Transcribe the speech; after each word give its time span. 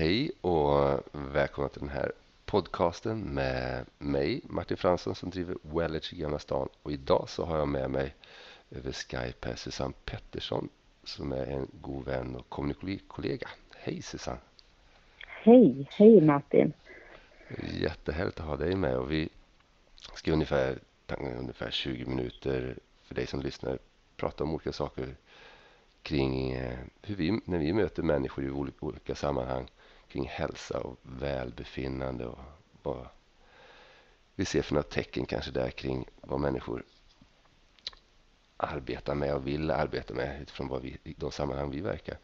Hej 0.00 0.30
och 0.40 1.00
välkomna 1.12 1.68
till 1.68 1.80
den 1.80 1.90
här 1.90 2.12
podcasten 2.44 3.20
med 3.20 3.86
mig, 3.98 4.40
Martin 4.44 4.76
Fransson 4.76 5.14
som 5.14 5.30
driver 5.30 5.56
Wellage 5.62 6.12
i 6.12 6.16
Gamla 6.16 6.38
stan. 6.38 6.68
Och 6.82 6.92
idag 6.92 7.28
så 7.28 7.44
har 7.44 7.58
jag 7.58 7.68
med 7.68 7.90
mig 7.90 8.14
över 8.70 8.92
Skype 8.92 9.48
här 9.48 9.54
Susanne 9.54 9.94
Pettersson 10.04 10.68
som 11.04 11.32
är 11.32 11.46
en 11.46 11.68
god 11.80 12.04
vän 12.04 12.36
och 12.36 12.48
kommunikationskollega. 12.48 13.48
Hej 13.76 14.02
Susanne! 14.02 14.40
Hej, 15.26 15.88
hej 15.90 16.20
Martin! 16.20 16.72
Jättehärligt 17.72 18.40
att 18.40 18.46
ha 18.46 18.56
dig 18.56 18.76
med 18.76 18.96
och 18.96 19.12
vi 19.12 19.28
ska 20.14 20.32
ungefär, 20.32 20.78
ungefär 21.38 21.70
20 21.70 22.04
minuter 22.04 22.76
för 23.02 23.14
dig 23.14 23.26
som 23.26 23.40
lyssnar 23.40 23.78
prata 24.16 24.44
om 24.44 24.54
olika 24.54 24.72
saker 24.72 25.14
kring 26.02 26.52
eh, 26.52 26.78
hur 27.02 27.14
vi, 27.14 27.40
när 27.44 27.58
vi 27.58 27.72
möter 27.72 28.02
människor 28.02 28.44
i 28.44 28.50
olika 28.80 29.14
sammanhang 29.14 29.68
kring 30.10 30.28
hälsa 30.28 30.80
och 30.80 30.96
välbefinnande 31.02 32.26
och 32.26 32.38
vad 32.82 33.06
vi 34.34 34.44
ser 34.44 34.62
för 34.62 34.74
några 34.74 34.88
tecken 34.88 35.26
kanske 35.26 35.50
där 35.50 35.70
kring 35.70 36.08
vad 36.20 36.40
människor 36.40 36.84
arbetar 38.56 39.14
med 39.14 39.34
och 39.34 39.46
vill 39.46 39.70
arbeta 39.70 40.14
med 40.14 40.42
utifrån 40.42 40.68
vad 40.68 40.82
vi, 40.82 40.98
de 41.16 41.32
sammanhang 41.32 41.70
vi 41.70 41.80
verkar. 41.80 42.18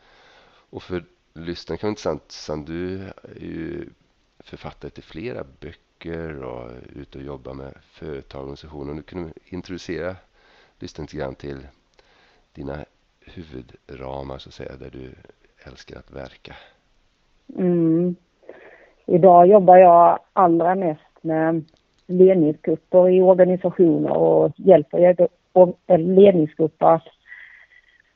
Och 0.71 0.83
för 0.83 1.05
lyssnaren 1.33 1.79
kan 1.79 1.95
det 1.95 2.05
vara 2.05 2.13
intressant, 2.15 2.67
du 2.67 3.03
är 3.23 3.41
ju 3.41 3.89
författare 4.39 4.91
till 4.91 5.03
flera 5.03 5.45
böcker 5.61 6.43
och 6.43 6.73
ute 6.95 7.19
och 7.19 7.25
jobbar 7.25 7.55
med 7.55 7.79
företag 7.91 8.39
och 8.41 8.45
organisationer. 8.45 8.95
Du 8.95 9.03
kunde 9.03 9.33
introducera 9.45 10.17
lyssnaren 10.79 11.05
lite 11.07 11.17
grann 11.17 11.35
till 11.35 11.69
dina 12.53 12.85
huvudramar 13.21 14.39
så 14.39 14.49
att 14.49 14.55
säga, 14.55 14.77
där 14.77 14.91
du 14.91 15.15
älskar 15.59 15.99
att 15.99 16.11
verka? 16.11 16.57
Mm. 17.55 18.17
Idag 19.07 19.47
jobbar 19.47 19.77
jag 19.77 20.19
allra 20.33 20.75
mest 20.75 21.01
med 21.21 21.65
ledningsgrupper 22.07 23.09
i 23.09 23.23
organisationer 23.23 24.17
och 24.17 24.53
hjälper 24.57 25.29
ledningsgrupper 25.99 26.87
att 26.87 27.03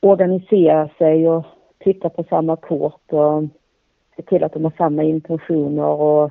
organisera 0.01 0.89
sig 0.99 1.29
och 1.29 1.45
titta 1.79 2.09
på 2.09 2.25
samma 2.25 2.57
kort 2.57 3.13
och 3.13 3.45
se 4.17 4.23
till 4.23 4.45
att 4.45 4.53
de 4.53 4.65
har 4.65 4.73
samma 4.77 5.03
intentioner 5.03 5.87
och, 5.87 6.31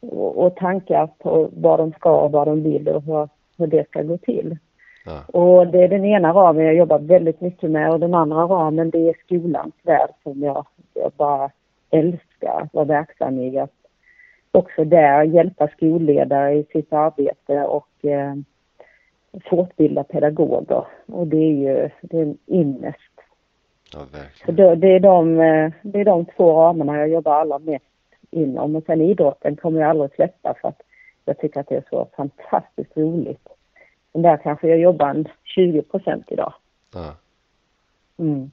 och, 0.00 0.44
och 0.46 0.56
tankar 0.56 1.06
på 1.18 1.48
vad 1.52 1.78
de 1.78 1.92
ska 1.92 2.20
och 2.20 2.32
vad 2.32 2.48
de 2.48 2.62
vill 2.62 2.88
och 2.88 3.02
hur, 3.02 3.28
hur 3.58 3.66
det 3.66 3.88
ska 3.88 4.02
gå 4.02 4.18
till. 4.18 4.56
Ja. 5.04 5.40
Och 5.40 5.66
det 5.66 5.82
är 5.82 5.88
den 5.88 6.04
ena 6.04 6.32
ramen 6.32 6.64
jag 6.64 6.74
jobbar 6.74 6.98
väldigt 6.98 7.40
mycket 7.40 7.70
med 7.70 7.90
och 7.90 8.00
den 8.00 8.14
andra 8.14 8.42
ramen 8.42 8.90
det 8.90 9.08
är 9.08 9.14
skolans 9.24 9.74
värld 9.82 10.10
som 10.22 10.42
jag, 10.42 10.66
jag 10.94 11.12
bara 11.16 11.50
älskar 11.92 12.60
att 12.60 12.74
vara 12.74 12.84
verksam 12.84 13.40
i. 13.40 13.58
Att 13.58 13.72
också 14.52 14.84
där 14.84 15.22
hjälpa 15.22 15.68
skolledare 15.68 16.54
i 16.54 16.64
sitt 16.64 16.92
arbete 16.92 17.62
och 17.62 18.04
eh, 18.04 18.34
fortbilda 19.50 20.04
pedagoger. 20.04 20.86
Och 21.06 21.26
det 21.26 21.36
är 21.36 21.52
ju 21.52 21.90
det 22.00 22.18
är 22.18 22.22
en 22.22 22.38
innest. 22.46 23.12
Ja, 23.92 24.06
Så 24.46 24.52
det, 24.52 24.74
det, 24.74 24.88
är 24.88 25.00
de, 25.00 25.40
eh, 25.40 25.72
det 25.82 26.00
är 26.00 26.04
de 26.04 26.24
två 26.24 26.52
ramarna 26.52 26.98
jag 26.98 27.08
jobbar 27.08 27.32
allra 27.32 27.58
mest 27.58 27.84
inom. 28.30 28.76
Och 28.76 28.84
sen 28.86 29.00
idrotten 29.00 29.56
kommer 29.56 29.80
jag 29.80 29.90
aldrig 29.90 30.14
släppa 30.14 30.54
för 30.60 30.68
att 30.68 30.82
jag 31.24 31.38
tycker 31.38 31.60
att 31.60 31.68
det 31.68 31.76
är 31.76 31.84
så 31.90 32.08
fantastiskt 32.16 32.96
roligt. 32.96 33.48
Men 34.12 34.22
där 34.22 34.36
kanske 34.36 34.68
jag 34.68 34.78
jobbar 34.78 35.08
en 35.08 35.28
20 35.44 35.82
procent 35.82 36.24
idag. 36.28 36.54
Ja. 36.94 37.14
Mm. 38.18 38.50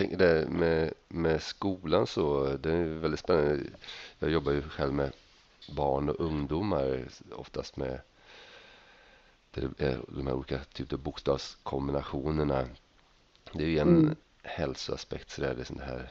Tänker 0.00 0.16
det 0.16 0.48
med, 0.50 0.92
med 1.08 1.42
skolan 1.42 2.06
så, 2.06 2.56
det 2.56 2.72
är 2.72 2.84
väldigt 2.84 3.20
spännande. 3.20 3.62
Jag 4.18 4.30
jobbar 4.30 4.52
ju 4.52 4.62
själv 4.62 4.94
med 4.94 5.12
barn 5.76 6.08
och 6.08 6.20
ungdomar 6.20 7.08
oftast 7.32 7.76
med 7.76 8.00
de 9.50 9.74
här 9.78 10.32
olika 10.32 10.58
typer 10.58 10.96
av 10.96 11.02
bokstavskombinationerna. 11.02 12.68
Det 13.52 13.64
är 13.64 13.68
ju 13.68 13.78
en 13.78 13.98
mm. 13.98 14.16
hälsoaspekt 14.42 15.30
så 15.30 15.40
det 15.40 15.48
är 15.48 15.64
sånt 15.64 15.80
här 15.80 16.10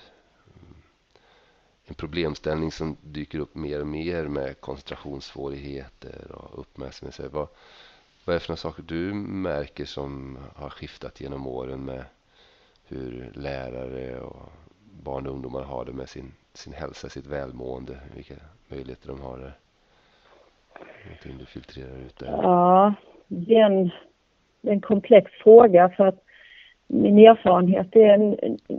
en 1.86 1.96
problemställning 1.96 2.72
som 2.72 2.98
dyker 3.02 3.40
upp 3.40 3.56
mer 3.56 3.82
och 3.82 3.88
mer 3.88 4.28
med 4.28 4.62
koncentrationssvårigheter 4.62 6.32
och 6.32 6.60
uppmärksamhet. 6.60 7.34
Vad, 7.34 7.48
vad 8.26 8.36
är 8.36 8.40
det 8.40 8.40
för 8.40 8.50
några 8.50 8.58
saker 8.58 8.84
du 8.84 9.14
märker 9.14 9.86
som 9.86 10.38
har 10.56 10.70
skiftat 10.70 11.22
genom 11.22 11.48
åren 11.48 11.86
med 11.86 12.06
hur 12.90 13.32
lärare 13.34 14.20
och 14.20 14.50
barn 15.04 15.28
och 15.28 15.34
ungdomar 15.34 15.64
har 15.64 15.86
det 15.86 15.92
med 15.92 16.10
sin, 16.10 16.32
sin 16.54 16.74
hälsa, 16.74 17.10
sitt 17.10 17.28
välmående, 17.28 17.98
vilka 18.16 18.34
möjligheter 18.68 19.08
de 19.08 19.22
har 19.22 19.38
där? 19.38 19.54
Någonting 21.06 21.38
du 21.38 21.46
filtrerar 21.46 21.98
ut 21.98 22.20
där? 22.20 22.28
Ja, 22.28 22.94
det 23.28 23.56
är 23.56 23.66
en, 23.66 23.90
en 24.62 24.82
komplex 24.82 25.32
fråga 25.32 25.90
för 25.90 26.06
att 26.06 26.24
min 26.88 27.20
erfarenhet 27.20 27.96
är 27.96 28.18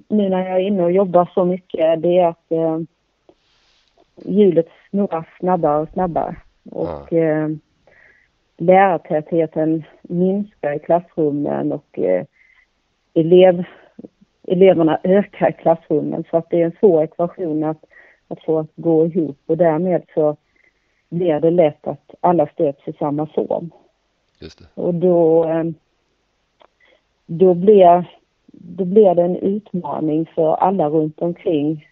nu 0.09 0.29
när 0.29 0.49
jag 0.49 0.57
är 0.57 0.67
inne 0.67 0.83
och 0.83 0.93
jobbar 0.93 1.31
så 1.35 1.45
mycket, 1.45 2.03
det 2.03 2.19
är 2.19 2.29
att 2.29 2.53
eh, 2.53 2.79
hjulet 4.25 4.69
snurrar 4.91 5.29
snabbare 5.39 5.79
och 5.81 5.89
snabbare. 5.89 6.37
Och 6.71 7.09
ja. 7.11 7.19
eh, 7.19 7.49
lärartätheten 8.57 9.85
minskar 10.03 10.73
i 10.73 10.79
klassrummen 10.79 11.73
och 11.73 11.99
eh, 11.99 12.25
elev, 13.15 13.65
eleverna 14.51 15.01
ökar 15.03 15.51
i 15.51 15.53
klassrummen 15.53 16.25
så 16.31 16.37
att 16.37 16.51
det 16.51 16.61
är 16.61 16.65
en 16.65 16.77
svår 16.81 17.03
ekvation 17.03 17.65
att, 17.65 17.85
att 18.29 18.43
få 18.43 18.59
att 18.59 18.71
gå 18.77 19.07
ihop 19.07 19.39
och 19.47 19.57
därmed 19.57 20.03
så 20.15 20.37
blir 21.09 21.41
det 21.41 21.51
lätt 21.51 21.87
att 21.87 22.15
alla 22.21 22.47
stöps 22.47 22.89
i 22.89 22.93
samma 22.93 23.27
form. 23.27 23.71
Och 24.75 24.95
då, 24.95 25.45
eh, 25.49 25.65
då, 27.27 27.55
blir, 27.55 28.05
då 28.53 28.85
blir 28.85 29.15
det 29.15 29.23
en 29.23 29.37
utmaning 29.37 30.27
för 30.35 30.55
alla 30.55 30.89
runt 30.89 31.21
omkring 31.21 31.87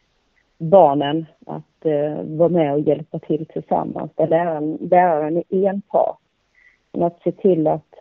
barnen 0.59 1.27
att 1.47 1.85
eh, 1.87 2.23
vara 2.23 2.49
med 2.49 2.73
och 2.73 2.81
hjälpa 2.81 3.19
till 3.19 3.47
tillsammans. 3.47 4.11
Där 4.15 4.27
läraren, 4.27 4.79
läraren 4.81 5.37
är 5.49 5.69
en 5.69 5.81
part 5.81 6.19
men 6.93 7.03
att 7.03 7.21
se 7.23 7.33
till 7.33 7.67
att 7.67 7.95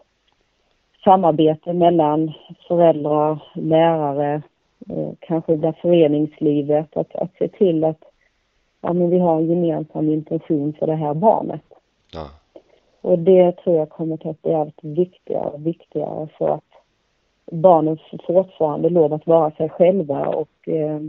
samarbete 1.08 1.74
mellan 1.74 2.34
föräldrar, 2.68 3.40
lärare, 3.54 4.42
eh, 4.90 5.12
kanske 5.20 5.56
där 5.56 5.76
föreningslivet, 5.82 6.98
att, 6.98 7.16
att 7.16 7.32
se 7.40 7.48
till 7.48 7.84
att 7.84 8.04
ja, 8.82 8.94
men 8.94 9.10
vi 9.10 9.20
har 9.20 9.38
en 9.38 9.48
gemensam 9.48 10.10
intention 10.10 10.74
för 10.80 10.88
det 10.88 10.96
här 10.96 11.14
barnet. 11.14 11.62
Ja. 12.14 12.30
Och 13.02 13.20
det 13.20 13.52
tror 13.52 13.78
jag 13.78 13.90
kommer 13.90 14.30
att 14.30 14.42
bli 14.42 14.54
allt 14.54 14.80
viktigare 14.84 15.50
och 15.50 15.68
viktigare 15.68 16.28
för 16.38 16.50
att 16.50 16.72
barnen 17.52 17.98
fortfarande 18.28 18.90
lov 18.90 19.14
att 19.14 19.28
vara 19.28 19.52
sig 19.52 19.70
själva 19.70 20.28
och 20.28 20.68
eh, 20.68 21.00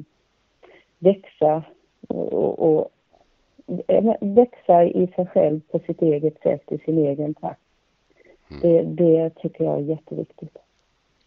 växa 0.98 1.62
och, 2.08 2.58
och, 2.58 2.88
eh, 3.86 4.14
växa 4.20 4.84
i 4.84 5.06
sig 5.16 5.26
själv 5.26 5.60
på 5.70 5.78
sitt 5.78 6.02
eget 6.02 6.42
sätt, 6.42 6.72
i 6.72 6.78
sin 6.78 6.98
egen 6.98 7.34
takt. 7.34 7.60
Mm. 8.50 8.60
Det, 8.60 8.82
det 9.04 9.30
tycker 9.30 9.64
jag 9.64 9.78
är 9.78 9.82
jätteviktigt. 9.82 10.56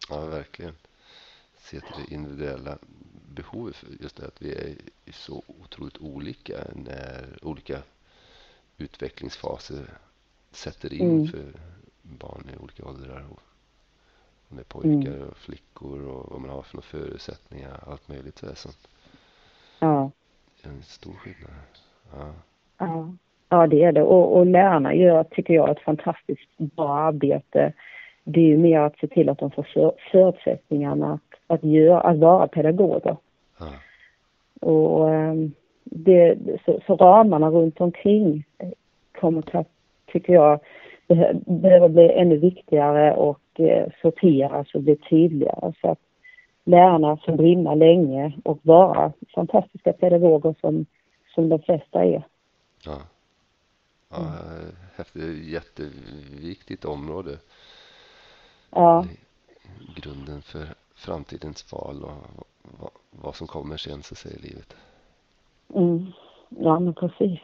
Ja, 0.08 0.26
verkligen. 0.26 0.74
Se 1.58 1.80
till 1.80 2.04
det 2.06 2.14
individuella 2.14 2.78
behovet. 3.34 3.84
Just 4.00 4.16
det 4.16 4.26
att 4.26 4.42
vi 4.42 4.54
är 4.54 4.74
så 5.12 5.42
otroligt 5.46 5.98
olika 5.98 6.64
när 6.74 7.38
olika 7.42 7.82
utvecklingsfaser 8.78 9.98
sätter 10.50 10.92
in 10.92 11.10
mm. 11.10 11.26
för 11.26 11.52
barn 12.02 12.50
i 12.54 12.62
olika 12.62 12.84
åldrar. 12.84 13.26
Om 14.48 14.56
det 14.56 14.62
är 14.62 14.64
pojkar 14.64 15.16
mm. 15.16 15.28
och 15.28 15.36
flickor 15.36 16.02
och 16.02 16.32
vad 16.32 16.40
man 16.40 16.50
har 16.50 16.62
för 16.62 16.76
några 16.76 16.86
förutsättningar. 16.86 17.84
Allt 17.86 18.08
möjligt 18.08 18.42
sånt. 18.54 18.88
Ja. 19.78 20.10
Det 20.62 20.68
är 20.68 20.72
en 20.72 20.82
stor 20.82 21.14
skillnad. 21.14 21.50
Ja. 22.12 22.34
ja. 22.78 23.14
Ja, 23.52 23.66
det 23.66 23.84
är 23.84 23.92
det. 23.92 24.02
Och, 24.02 24.36
och 24.36 24.46
lärarna 24.46 24.94
gör, 24.94 25.24
tycker 25.24 25.54
jag, 25.54 25.70
ett 25.70 25.80
fantastiskt 25.80 26.58
bra 26.58 26.88
arbete. 26.88 27.72
Det 28.24 28.40
är 28.40 28.44
ju 28.44 28.56
mer 28.56 28.80
att 28.80 28.98
se 28.98 29.06
till 29.06 29.28
att 29.28 29.38
de 29.38 29.50
får 29.50 29.62
för, 29.62 29.92
förutsättningarna 30.12 31.12
att, 31.12 31.38
att, 31.46 31.64
göra, 31.64 32.00
att 32.00 32.18
vara 32.18 32.48
pedagoger. 32.48 33.16
Ja. 33.58 33.66
Och 34.60 35.10
ehm, 35.10 35.52
det, 35.84 36.38
så, 36.64 36.80
så, 36.86 36.96
ramarna 36.96 37.50
runt 37.50 37.80
omkring 37.80 38.44
kommer 39.20 39.56
att, 39.56 39.68
tycker 40.06 40.32
jag, 40.32 40.60
behöver 41.44 41.88
bli 41.88 42.12
ännu 42.12 42.36
viktigare 42.36 43.14
och 43.14 43.60
eh, 43.60 43.88
sorteras 44.02 44.74
och 44.74 44.82
bli 44.82 44.96
tydligare. 44.96 45.72
Så 45.80 45.90
att 45.90 46.00
lärarna 46.64 47.16
får 47.16 47.32
brinna 47.32 47.74
länge 47.74 48.32
och 48.44 48.58
vara 48.62 49.12
fantastiska 49.34 49.92
pedagoger 49.92 50.54
som, 50.60 50.86
som 51.34 51.48
de 51.48 51.58
flesta 51.58 52.04
är. 52.04 52.22
Ja. 52.86 52.98
Ja, 54.12 54.32
häftigt, 54.96 55.44
jätteviktigt 55.44 56.84
område. 56.84 57.38
Ja. 58.70 59.06
Grunden 59.96 60.42
för 60.42 60.66
framtidens 60.94 61.72
val 61.72 62.04
och 62.04 62.90
vad, 63.10 63.34
som 63.34 63.46
kommer 63.46 63.76
sen 63.76 64.02
så 64.02 64.14
säger 64.14 64.38
livet. 64.38 64.76
Mm. 65.74 66.06
Ja, 66.48 66.78
men 66.78 66.94
precis. 66.94 67.40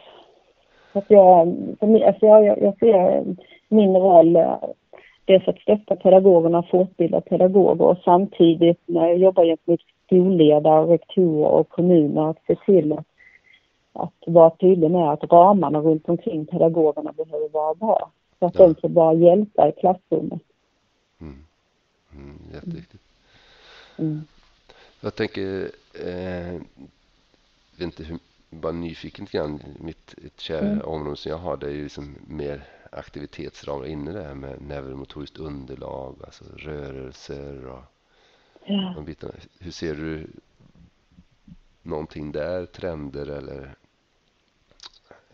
Att 0.93 1.05
jag, 1.09 1.57
för 1.81 1.87
mig, 1.87 2.05
alltså 2.05 2.27
jag, 2.27 2.63
jag 2.63 2.79
ser 2.79 3.25
min 3.69 3.97
roll 3.97 4.37
eh, 4.37 4.59
dels 5.25 5.49
att 5.49 5.59
stötta 5.59 5.97
pedagogerna, 5.97 6.63
fortbilda 6.63 7.21
pedagoger 7.21 7.85
och 7.85 7.99
samtidigt 8.05 8.81
när 8.87 9.07
jag 9.07 9.19
jobbar 9.19 9.45
gentemot 9.45 9.81
skolledare, 10.07 10.93
rektorer 10.95 11.49
och 11.49 11.69
kommuner 11.69 12.31
att 12.31 12.39
se 12.47 12.57
till 12.67 12.93
att, 12.93 13.07
att 13.99 14.15
vara 14.27 14.51
tydlig 14.51 14.91
med 14.91 15.11
att 15.11 15.33
ramarna 15.33 15.79
runt 15.81 16.09
omkring 16.09 16.47
pedagogerna 16.47 17.13
behöver 17.13 17.49
vara 17.49 17.75
bra. 17.75 18.11
Så 18.39 18.47
att 18.47 18.55
ja. 18.55 18.67
de 18.67 18.75
får 18.75 18.89
bara 18.89 19.15
hjälpa 19.15 19.69
i 19.69 19.73
klassrummet. 19.73 20.43
Mm. 21.21 21.45
Mm, 22.13 22.39
jätteviktigt. 22.55 23.01
Mm. 23.97 24.23
Jag 25.01 25.15
tänker, 25.15 25.71
eh, 26.05 26.61
vet 27.77 27.81
inte 27.81 28.05
hur, 28.05 28.19
bara 28.51 28.73
nyfiken 28.73 29.25
lite 29.25 29.39
grann. 29.39 29.61
Mitt 29.81 30.15
ett 30.27 30.41
kära 30.41 30.69
mm. 30.69 30.81
område 30.81 31.17
som 31.17 31.31
jag 31.31 31.39
har 31.39 31.57
det 31.57 31.67
är 31.67 31.71
ju 31.71 31.83
liksom 31.83 32.15
mer 32.27 32.65
aktivitetsramar 32.93 33.87
inne 33.87 34.13
där 34.13 34.35
med 34.35 34.63
neuromotoriskt 34.63 35.39
underlag, 35.39 36.15
alltså 36.25 36.45
rörelser 36.57 37.67
och 37.67 37.85
ja. 38.65 38.93
de 38.97 39.05
bitarna. 39.05 39.33
Hur 39.59 39.71
ser 39.71 39.95
du 39.95 40.27
någonting 41.83 42.33
där, 42.33 42.67
trender 42.67 43.27
eller 43.27 43.75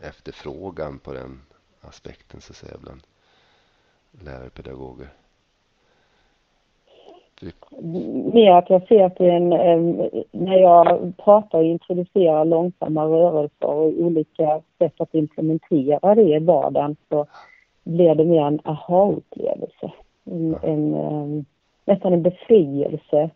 efterfrågan 0.02 0.98
på 0.98 1.12
den 1.12 1.40
aspekten 1.80 2.40
så 2.40 2.52
att 2.52 2.56
säga 2.56 2.78
bland 2.80 3.00
lärare 4.24 4.46
och 4.46 4.54
pedagoger? 4.54 5.08
Mer 8.32 8.50
att 8.50 8.70
jag 8.70 8.86
ser 8.86 9.04
att 9.04 9.16
det 9.16 9.26
är 9.26 9.36
en, 9.36 9.48
när 10.30 10.56
jag 10.56 11.12
pratar 11.16 11.58
och 11.58 11.64
introducerar 11.64 12.44
långsamma 12.44 13.04
rörelser 13.04 13.66
och 13.66 13.84
olika 13.84 14.60
sätt 14.78 15.00
att 15.00 15.14
implementera 15.14 16.14
det 16.14 16.22
i 16.22 16.38
vardagen 16.38 16.96
så 17.08 17.26
blir 17.84 18.14
det 18.14 18.24
mer 18.24 18.42
en 18.42 18.60
aha-upplevelse. 18.64 19.92
En, 20.24 20.56
en, 20.62 20.94
en, 20.94 21.46
nästan 21.84 22.12
en 22.12 22.22
befrielse. 22.22 23.30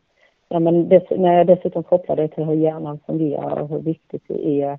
Ja, 0.48 0.58
men 0.58 0.88
dess, 0.88 1.02
när 1.10 1.32
jag 1.32 1.46
dessutom 1.46 1.82
kopplar 1.82 2.16
det 2.16 2.28
till 2.28 2.44
hur 2.44 2.54
hjärnan 2.54 3.00
fungerar 3.06 3.60
och 3.60 3.68
hur 3.68 3.78
viktigt 3.78 4.22
det 4.26 4.62
är 4.62 4.78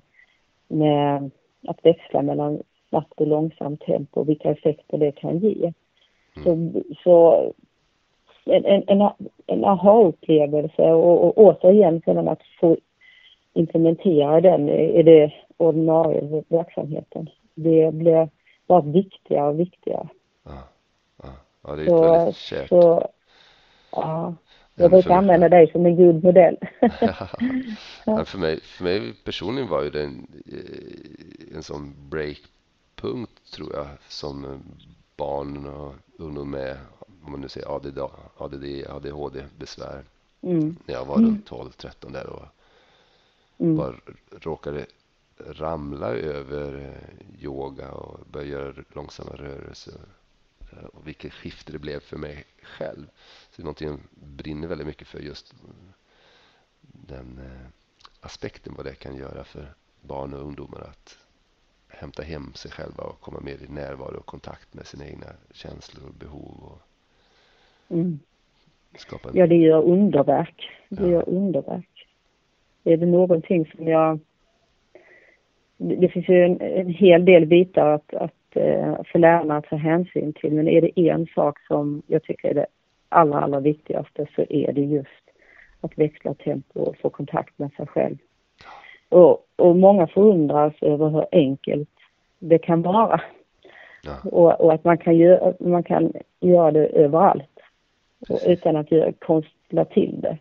med 0.68 1.30
att 1.68 1.84
växla 1.84 2.22
mellan 2.22 2.62
snabbt 2.88 3.20
och 3.20 3.26
långsamt 3.26 3.80
tempo 3.80 4.20
och 4.20 4.28
vilka 4.28 4.50
effekter 4.50 4.98
det 4.98 5.12
kan 5.12 5.38
ge. 5.38 5.72
Så, 6.44 6.72
så 7.04 7.52
en, 8.44 8.64
en, 8.64 8.84
en, 8.86 9.10
en 9.46 9.64
aha-upplevelse 9.64 10.92
och, 10.92 11.24
och 11.24 11.38
återigen 11.38 12.02
sedan 12.04 12.28
att 12.28 12.42
få 12.60 12.76
implementera 13.52 14.40
den 14.40 14.68
i 14.68 15.02
det 15.02 15.32
ordinarie 15.56 16.42
verksamheten. 16.48 17.28
Det 17.54 17.94
blir 17.94 18.28
bara 18.66 18.80
viktigare 18.80 19.48
och 19.48 19.60
viktigare. 19.60 20.08
Ja, 20.44 20.58
ja. 21.22 21.28
ja 21.62 21.76
det 21.76 21.82
är 21.82 21.86
så, 21.86 22.00
väldigt 22.02 22.36
kärt. 22.36 22.68
Så, 22.68 23.08
ja, 23.92 24.34
jag 24.82 24.90
brukar 24.90 25.10
använda 25.10 25.48
dig 25.48 25.70
som 25.70 25.86
en 25.86 25.96
god 25.96 26.24
modell. 26.24 26.56
ja, 28.04 28.24
för, 28.24 28.38
mig, 28.38 28.60
för 28.60 28.84
mig 28.84 29.14
personligen 29.24 29.68
var 29.68 29.82
ju 29.82 29.90
det 29.90 30.02
en, 30.02 30.26
eh, 30.46 31.56
en 31.56 31.62
sån 31.62 31.94
breakpunkt 32.08 33.52
tror 33.52 33.72
jag 33.74 33.86
som 34.08 34.62
barn 35.16 35.66
och 35.66 35.94
ungdom 36.16 36.50
med 36.50 36.76
om 37.24 37.32
man 37.32 37.40
nu 37.40 37.48
säger 37.48 37.76
ADD, 37.76 37.98
ADD 38.36 38.64
ADHD-besvär. 38.88 40.04
Mm. 40.42 40.76
När 40.86 40.94
jag 40.94 41.04
var 41.04 41.16
mm. 41.16 41.30
runt 41.30 41.50
12-13 41.50 42.12
där 42.12 42.26
och 42.26 42.44
mm. 43.58 43.76
bara 43.76 43.94
råkade 44.40 44.86
ramla 45.46 46.08
över 46.08 46.74
eh, 46.74 47.44
yoga 47.44 47.90
och 47.90 48.18
börja 48.32 48.46
göra 48.46 48.74
långsamma 48.92 49.30
rörelser. 49.30 49.94
Och 50.92 51.08
vilket 51.08 51.32
skifte 51.32 51.72
det 51.72 51.78
blev 51.78 52.00
för 52.00 52.16
mig 52.16 52.44
själv. 52.62 53.06
Så 53.50 53.56
det 53.56 53.62
är 53.62 53.64
någonting 53.64 53.88
jag 53.88 53.98
brinner 54.28 54.68
väldigt 54.68 54.86
mycket 54.86 55.08
för 55.08 55.18
just 55.18 55.54
den 56.80 57.38
eh, 57.38 57.66
aspekten 58.20 58.74
vad 58.76 58.86
det 58.86 58.94
kan 58.94 59.16
göra 59.16 59.44
för 59.44 59.74
barn 60.00 60.34
och 60.34 60.40
ungdomar 60.40 60.80
att 60.80 61.18
hämta 61.88 62.22
hem 62.22 62.52
sig 62.54 62.70
själva 62.70 63.04
och 63.04 63.20
komma 63.20 63.40
mer 63.40 63.62
i 63.62 63.72
närvaro 63.72 64.18
och 64.18 64.26
kontakt 64.26 64.74
med 64.74 64.86
sina 64.86 65.06
egna 65.06 65.26
känslor 65.52 66.08
och 66.08 66.14
behov. 66.14 66.54
Och 66.62 66.80
mm. 67.96 68.18
skapa 68.94 69.28
en... 69.28 69.36
Ja, 69.36 69.46
det 69.46 69.56
gör 69.56 69.82
underverk. 69.82 70.70
Det 70.88 71.02
ja. 71.02 71.10
gör 71.10 71.28
underverk. 71.28 72.06
Är 72.84 72.96
det 72.96 73.06
någonting 73.06 73.66
som 73.66 73.88
jag... 73.88 74.20
Det 75.76 76.08
finns 76.08 76.28
ju 76.28 76.44
en, 76.44 76.60
en 76.60 76.88
hel 76.88 77.24
del 77.24 77.46
bitar 77.46 77.86
att, 77.86 78.14
att 78.14 78.34
för 79.12 79.18
lärarna 79.18 79.56
att 79.56 79.68
ta 79.68 79.76
hänsyn 79.76 80.32
till, 80.32 80.52
men 80.52 80.68
är 80.68 80.80
det 80.80 81.00
en 81.00 81.26
sak 81.26 81.58
som 81.66 82.02
jag 82.06 82.22
tycker 82.22 82.48
är 82.48 82.54
det 82.54 82.66
allra, 83.08 83.40
allra 83.40 83.60
viktigaste 83.60 84.26
så 84.36 84.44
är 84.48 84.72
det 84.72 84.80
just 84.80 85.30
att 85.80 85.98
växla 85.98 86.34
tempo 86.34 86.80
och 86.80 86.96
få 86.96 87.10
kontakt 87.10 87.58
med 87.58 87.72
sig 87.72 87.86
själv. 87.86 88.16
Och, 89.08 89.46
och 89.56 89.76
många 89.76 90.06
förundras 90.06 90.74
över 90.80 91.08
hur 91.08 91.26
enkelt 91.32 91.90
det 92.38 92.58
kan 92.58 92.82
vara. 92.82 93.20
Ja. 94.02 94.30
Och, 94.30 94.60
och, 94.60 94.72
att 94.72 94.84
man 94.84 94.98
kan, 94.98 95.16
göra, 95.16 95.54
man 95.60 95.82
kan 95.82 96.12
göra 96.40 96.70
det 96.70 96.86
överallt 96.86 97.60
utan 98.46 98.76
att 98.76 98.92
göra, 98.92 99.12
konstla 99.12 99.84
till 99.84 100.20
det. 100.20 100.38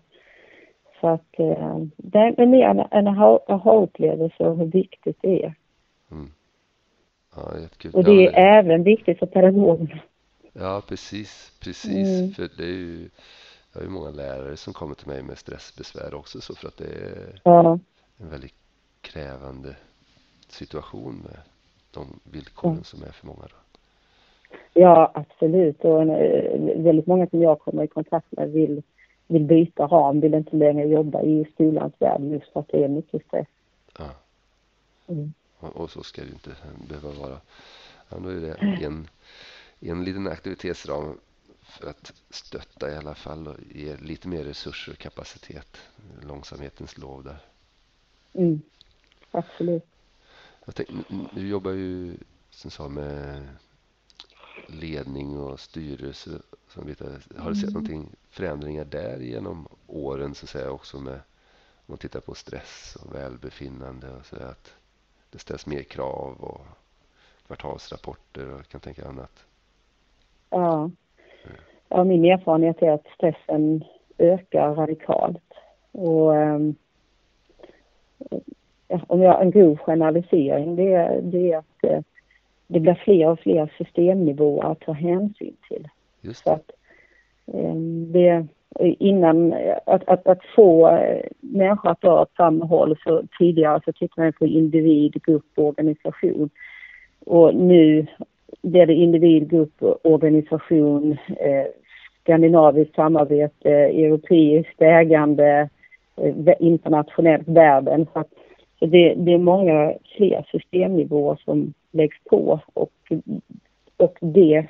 Så 1.02 1.08
att 1.08 1.40
eh, 1.40 1.78
det 1.98 2.20
är 2.20 2.46
mer 2.46 2.66
en, 2.66 2.84
en 2.92 3.08
aha-upplevelse 3.08 4.44
och 4.44 4.58
hur 4.58 4.66
viktigt 4.66 5.18
det 5.22 5.44
är. 5.44 5.54
Mm. 6.12 6.32
Ja, 7.40 7.90
och 7.94 8.04
det 8.04 8.12
är 8.12 8.32
ja, 8.32 8.32
även 8.32 8.84
viktigt 8.84 9.20
för 9.20 9.26
pedagogerna. 9.26 10.00
Ja, 10.54 10.82
precis, 10.88 11.52
precis. 11.64 12.20
Mm. 12.20 12.32
För 12.32 12.50
det 12.58 12.64
är 12.64 12.78
ju, 12.78 13.10
jag 13.74 13.80
har 13.80 13.86
ju 13.86 13.90
många 13.90 14.10
lärare 14.10 14.58
som 14.58 14.74
kommer 14.74 14.96
till 14.96 15.08
mig 15.08 15.24
med 15.24 15.38
stressbesvär 15.38 16.14
också 16.14 16.42
så 16.42 16.56
för 16.56 16.68
att 16.68 16.78
det 16.78 16.86
är 16.86 17.42
ja. 17.44 17.80
en 18.18 18.30
väldigt 18.30 18.56
krävande 19.02 19.76
situation 20.48 21.16
med 21.16 21.40
de 21.94 22.20
villkoren 22.24 22.84
som 22.84 23.04
är 23.04 23.12
för 23.12 23.28
många. 23.28 23.42
Då. 23.42 23.60
Ja, 24.74 25.12
absolut. 25.14 25.86
Och 25.86 26.02
en, 26.02 26.10
eh, 26.10 26.84
väldigt 26.84 27.08
många 27.08 27.28
som 27.28 27.42
jag 27.42 27.60
kommer 27.60 27.84
i 27.84 27.88
kontakt 27.88 28.28
med 28.32 28.52
vill, 28.52 28.82
vill 29.28 29.44
byta 29.44 29.88
ram, 29.88 30.20
vill 30.20 30.34
inte 30.34 30.56
längre 30.56 30.88
jobba 30.88 31.22
i 31.22 31.46
skolans 31.54 31.94
värld 32.00 32.22
just 32.22 32.54
för 32.54 32.60
att 32.60 32.68
det 32.68 32.84
är 32.84 32.88
mycket 32.88 33.26
stress. 33.26 33.48
Ja. 33.98 34.10
Mm. 35.08 35.34
Och, 35.59 35.92
så 35.92 36.04
ska 36.04 36.21
det 36.21 36.31
inte 36.31 36.56
behöva 36.87 37.11
vara. 37.11 37.42
Ja, 38.09 38.18
då 38.19 38.30
är 38.30 38.42
det 38.42 38.54
en, 38.85 39.09
en 39.80 40.04
liten 40.04 40.28
aktivitetsram 40.28 41.19
för 41.61 41.89
att 41.89 42.13
stötta 42.30 42.92
i 42.92 42.95
alla 42.95 43.16
fall 43.16 43.47
och 43.47 43.56
ge 43.71 43.97
lite 43.97 44.28
mer 44.28 44.44
resurser 44.44 44.92
och 44.92 44.97
kapacitet. 44.97 45.78
Långsamhetens 46.21 46.97
lov 46.97 47.23
där. 47.23 47.39
Mm. 48.33 48.61
Absolut. 49.31 49.85
Tänkte, 50.73 50.94
du 51.33 51.47
jobbar 51.47 51.71
ju 51.71 52.18
som 52.49 52.71
sa 52.71 52.89
med 52.89 53.47
ledning 54.68 55.37
och 55.37 55.59
styrelse. 55.59 56.31
Som 56.68 56.85
vet, 56.85 56.99
har 57.37 57.49
du 57.49 57.56
sett 57.56 57.63
mm. 57.63 57.73
någonting 57.73 58.16
förändringar 58.30 58.85
där 58.85 59.19
genom 59.19 59.68
åren 59.87 60.35
så 60.35 60.45
att 60.45 60.49
säga 60.49 60.71
också 60.71 60.99
med 60.99 61.21
om 61.75 61.85
man 61.85 61.97
tittar 61.97 62.19
på 62.19 62.35
stress 62.35 62.97
och 63.01 63.16
välbefinnande 63.16 64.09
och 64.09 64.25
så 64.25 64.35
att 64.35 64.73
det 65.31 65.40
ställs 65.40 65.66
mer 65.66 65.83
krav 65.83 66.36
och 66.40 66.62
kvartalsrapporter 67.48 68.54
och 68.54 68.68
kan 68.68 68.81
tänka 68.81 69.07
annat. 69.07 69.45
Ja. 70.50 70.92
ja, 71.90 72.04
min 72.04 72.26
erfarenhet 72.26 72.81
är 72.81 72.92
att 72.92 73.07
stressen 73.16 73.83
ökar 74.18 74.76
radikalt. 74.76 75.54
Och 75.92 76.31
um, 76.31 76.76
om 78.88 79.21
jag 79.21 79.42
en 79.42 79.52
grov 79.52 79.78
generalisering, 79.78 80.76
det 80.76 80.94
är, 80.94 81.21
det 81.21 81.52
är 81.52 81.57
att 81.57 81.83
eh, 81.83 82.02
det 82.68 82.80
blir 82.80 83.02
fler 83.04 83.28
och 83.28 83.40
fler 83.40 83.74
systemnivåer 83.78 84.71
att 84.71 84.80
ta 84.80 84.92
hänsyn 84.92 85.56
till. 85.68 85.88
Just 86.21 86.44
det. 86.45 86.50
Så 86.50 86.56
att, 86.56 86.71
Ehm, 87.54 88.12
det 88.12 88.48
innan, 88.80 89.54
att, 89.86 90.10
att, 90.10 90.28
att 90.28 90.46
få 90.56 90.88
eh, 90.88 91.22
människor 91.40 91.90
att 91.90 92.02
dra 92.02 92.22
åt 92.22 92.36
samma 92.36 92.66
håll, 92.66 92.98
så 93.04 93.24
tidigare 93.40 93.82
så 93.86 93.92
tittade 93.92 94.26
man 94.26 94.34
på 94.34 94.46
individ, 94.46 95.24
grupp 95.26 95.46
och 95.56 95.68
organisation. 95.68 96.50
Och 97.26 97.56
nu 97.56 98.08
blir 98.62 98.86
det 98.86 98.94
individ, 98.94 99.50
grupp, 99.50 99.84
organisation, 100.04 101.18
eh, 101.28 101.66
skandinaviskt 102.22 102.96
samarbete, 102.96 103.70
europeiskt 103.72 104.82
ägande, 104.82 105.70
eh, 106.18 106.54
internationellt 106.60 107.48
världen. 107.48 108.08
Så 108.14 108.20
att 108.20 108.30
så 108.80 108.86
det, 108.86 109.14
det 109.18 109.34
är 109.34 109.38
många 109.38 109.94
fler 110.18 110.46
systemnivåer 110.52 111.40
som 111.46 111.74
läggs 111.92 112.18
på 112.30 112.60
och, 112.74 112.92
och 113.98 114.18
det 114.22 114.68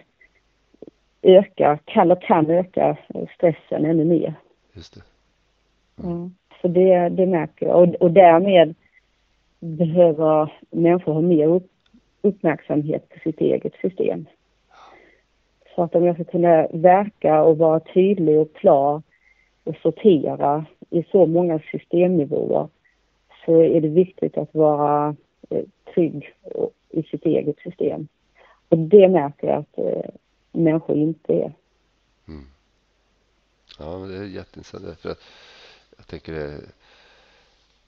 ökar, 1.22 1.80
kan 1.86 2.12
och 2.12 2.22
kan 2.22 2.50
öka 2.50 2.98
stressen 3.36 3.86
ännu 3.86 4.06
mer. 4.06 4.34
Just 4.74 4.94
det. 4.94 5.02
Mm. 6.04 6.36
Så 6.62 6.68
det, 6.68 7.10
det 7.10 7.26
märker 7.26 7.66
jag 7.66 7.76
och, 7.82 7.96
och 7.96 8.12
därmed 8.12 8.76
behöver 9.60 10.54
människor 10.70 11.14
ha 11.14 11.22
mer 11.22 11.48
upp, 11.48 11.68
uppmärksamhet 12.22 13.10
på 13.10 13.20
sitt 13.20 13.42
eget 13.42 13.74
system. 13.82 14.26
Så 15.76 15.84
att 15.84 15.96
om 15.96 16.06
jag 16.06 16.16
ska 16.16 16.24
kunna 16.24 16.68
verka 16.72 17.44
och 17.44 17.58
vara 17.58 17.80
tydlig 17.80 18.40
och 18.40 18.54
klar 18.54 19.02
och 19.64 19.76
sortera 19.76 20.66
i 20.90 21.04
så 21.12 21.26
många 21.26 21.60
systemnivåer 21.72 22.68
så 23.46 23.62
är 23.62 23.82
det 23.82 23.88
viktigt 23.88 24.38
att 24.38 24.56
vara 24.56 25.16
eh, 25.50 25.64
trygg 25.94 26.34
i 26.90 27.04
sitt 27.04 27.26
eget 27.26 27.60
system. 27.60 28.08
Och 28.70 28.78
det 28.78 29.10
märker 29.10 29.48
jag 29.48 29.58
att 29.58 29.78
eh, 29.78 30.10
människor 30.52 30.98
inte 30.98 31.34
är. 31.34 31.54
Mm. 32.28 32.48
Ja, 33.80 33.98
det 33.98 34.18
är 34.18 34.24
jätteintressant. 34.24 35.00
För 35.00 35.16
jag 35.98 36.08
tänker 36.08 36.62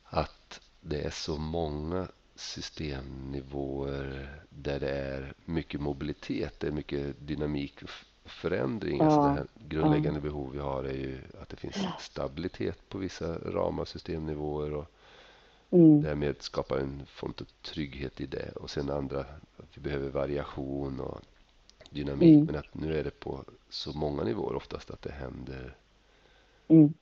att 0.03 0.61
det 0.81 1.01
är 1.01 1.09
så 1.09 1.37
många 1.37 2.07
systemnivåer 2.35 4.29
där 4.49 4.79
det 4.79 4.89
är 4.89 5.33
mycket 5.45 5.81
mobilitet, 5.81 6.59
det 6.59 6.67
är 6.67 6.71
mycket 6.71 7.15
dynamik 7.19 7.83
och 7.83 7.89
förändring. 8.29 8.97
Ja. 8.97 9.05
Alltså 9.05 9.21
det 9.21 9.29
här 9.29 9.47
grundläggande 9.69 10.19
ja. 10.19 10.23
behov 10.23 10.51
vi 10.51 10.59
har 10.59 10.83
är 10.83 10.93
ju 10.93 11.21
att 11.41 11.49
det 11.49 11.55
finns 11.55 11.75
stabilitet 11.99 12.89
på 12.89 12.97
vissa 12.97 13.37
ramar, 13.37 13.85
systemnivåer 13.85 14.73
och 14.73 14.85
mm. 15.69 16.01
därmed 16.01 16.41
skapa 16.41 16.79
en 16.79 17.05
form 17.05 17.33
av 17.41 17.45
trygghet 17.61 18.21
i 18.21 18.25
det. 18.25 18.51
Och 18.51 18.69
sen 18.69 18.89
andra, 18.89 19.19
att 19.57 19.77
vi 19.77 19.81
behöver 19.81 20.09
variation 20.09 20.99
och 20.99 21.21
dynamik. 21.91 22.33
Mm. 22.33 22.45
Men 22.45 22.55
att 22.55 22.75
nu 22.75 22.99
är 22.99 23.03
det 23.03 23.19
på 23.19 23.43
så 23.69 23.97
många 23.97 24.23
nivåer 24.23 24.55
oftast 24.55 24.91
att 24.91 25.01
det 25.01 25.11
händer 25.11 25.75
mm. 26.67 26.93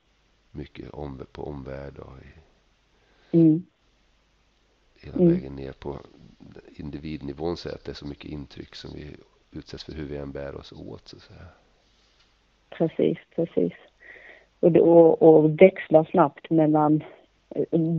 mycket 0.52 0.90
om, 0.90 1.22
på 1.32 1.48
omvärld 1.48 1.98
och 1.98 2.14
i, 2.22 3.38
mm. 3.38 3.66
hela 5.02 5.18
mm. 5.18 5.34
vägen 5.34 5.56
ner 5.56 5.72
på 5.72 6.00
individnivån. 6.68 7.58
Så 7.58 7.70
att 7.70 7.84
det 7.84 7.92
är 7.92 7.96
så 7.96 8.08
mycket 8.08 8.32
intryck 8.32 8.76
som 8.76 8.92
vi 8.96 9.16
utsätts 9.52 9.84
för 9.84 9.94
hur 9.94 10.08
vi 10.08 10.18
än 10.18 10.32
bär 10.32 10.56
oss 10.56 10.72
åt. 10.72 11.08
Så 11.08 11.16
att 11.16 11.24
säga. 11.24 11.48
Precis, 12.70 13.18
precis. 13.36 13.74
Och, 14.60 14.76
och, 14.76 15.22
och 15.22 15.62
växla 15.62 16.06
snabbt 16.06 16.50
mellan 16.50 17.04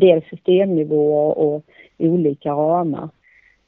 dels 0.01 0.25
systemnivåer 0.25 1.39
och 1.39 1.65
olika 1.99 2.51
ramar. 2.51 3.09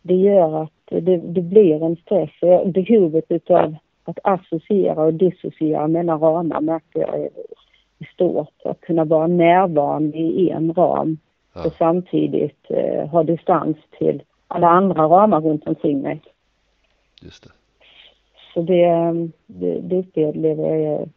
Det 0.02 0.14
gör 0.14 0.62
att 0.62 0.81
det, 1.00 1.16
det 1.16 1.40
blir 1.40 1.82
en 1.82 1.96
stress. 1.96 2.30
Behovet 2.64 3.24
utav 3.28 3.76
att 4.04 4.18
associera 4.24 5.02
och 5.02 5.14
dissociera 5.14 5.88
mellan 5.88 6.20
ramar 6.20 6.60
märker 6.60 7.00
jag 7.00 7.20
är 7.20 7.30
stort. 8.14 8.62
Att 8.64 8.80
kunna 8.80 9.04
vara 9.04 9.26
närvarande 9.26 10.18
i 10.18 10.50
en 10.50 10.74
ram 10.74 11.18
ja. 11.54 11.66
och 11.66 11.72
samtidigt 11.72 12.70
eh, 12.70 13.08
ha 13.08 13.22
distans 13.22 13.76
till 13.98 14.22
alla 14.48 14.68
andra 14.68 15.02
ramar 15.02 15.40
runt 15.40 15.66
omkring 15.66 16.00
mig. 16.00 16.20
Just 17.22 17.42
det. 17.42 17.50
Så 18.54 18.62
det, 18.62 19.12
det, 19.46 19.80
det 19.80 19.96
upplever 19.96 20.64
jag 20.64 21.00
är 21.00 21.08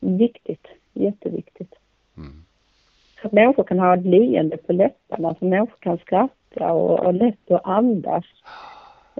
viktigt, 0.00 0.66
jätteviktigt. 0.92 1.74
Mm. 2.16 2.44
Så 3.20 3.26
att 3.26 3.32
människor 3.32 3.64
kan 3.64 3.78
ha 3.78 3.94
ett 3.94 4.06
leende 4.06 4.56
på 4.56 4.72
läpparna, 4.72 5.34
så 5.38 5.44
människor 5.44 5.78
kan 5.78 5.98
skratta 5.98 6.72
och 6.72 6.98
ha 6.98 7.10
lätt 7.10 7.50
att 7.50 7.66
andas. 7.66 8.24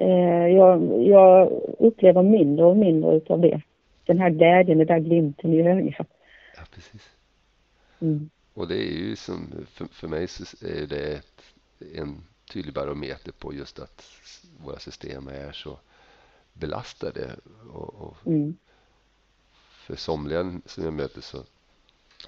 Eh, 0.01 0.47
jag, 0.47 1.03
jag, 1.03 1.51
upplever 1.79 2.23
mindre 2.23 2.65
och 2.65 2.77
mindre 2.77 3.17
utav 3.17 3.41
det. 3.41 3.63
Den 4.05 4.19
här 4.19 4.31
glädjen, 4.31 4.79
den 4.79 4.87
där 4.87 4.99
glimten 4.99 5.53
i 5.53 5.69
ögat. 5.69 6.07
Ja, 6.57 6.63
precis. 6.75 7.11
Mm. 8.01 8.31
Och 8.55 8.69
det 8.69 8.77
är 8.77 8.93
ju 8.93 9.17
som, 9.17 9.53
för, 9.67 9.85
för 9.85 10.09
mig 10.09 10.29
så 10.29 10.67
är 10.67 10.87
det 10.87 11.13
ett, 11.13 11.43
en 11.95 12.23
tydlig 12.53 12.75
barometer 12.75 13.33
på 13.33 13.55
just 13.55 13.79
att 13.79 14.05
våra 14.65 14.79
system 14.79 15.29
är 15.29 15.53
så 15.53 15.79
belastade. 16.53 17.37
Och, 17.73 17.95
och 17.95 18.17
mm. 18.27 18.57
För 19.71 19.97
somliga 19.97 20.61
som 20.67 20.85
jag 20.85 20.93
möter 20.93 21.21
så 21.21 21.39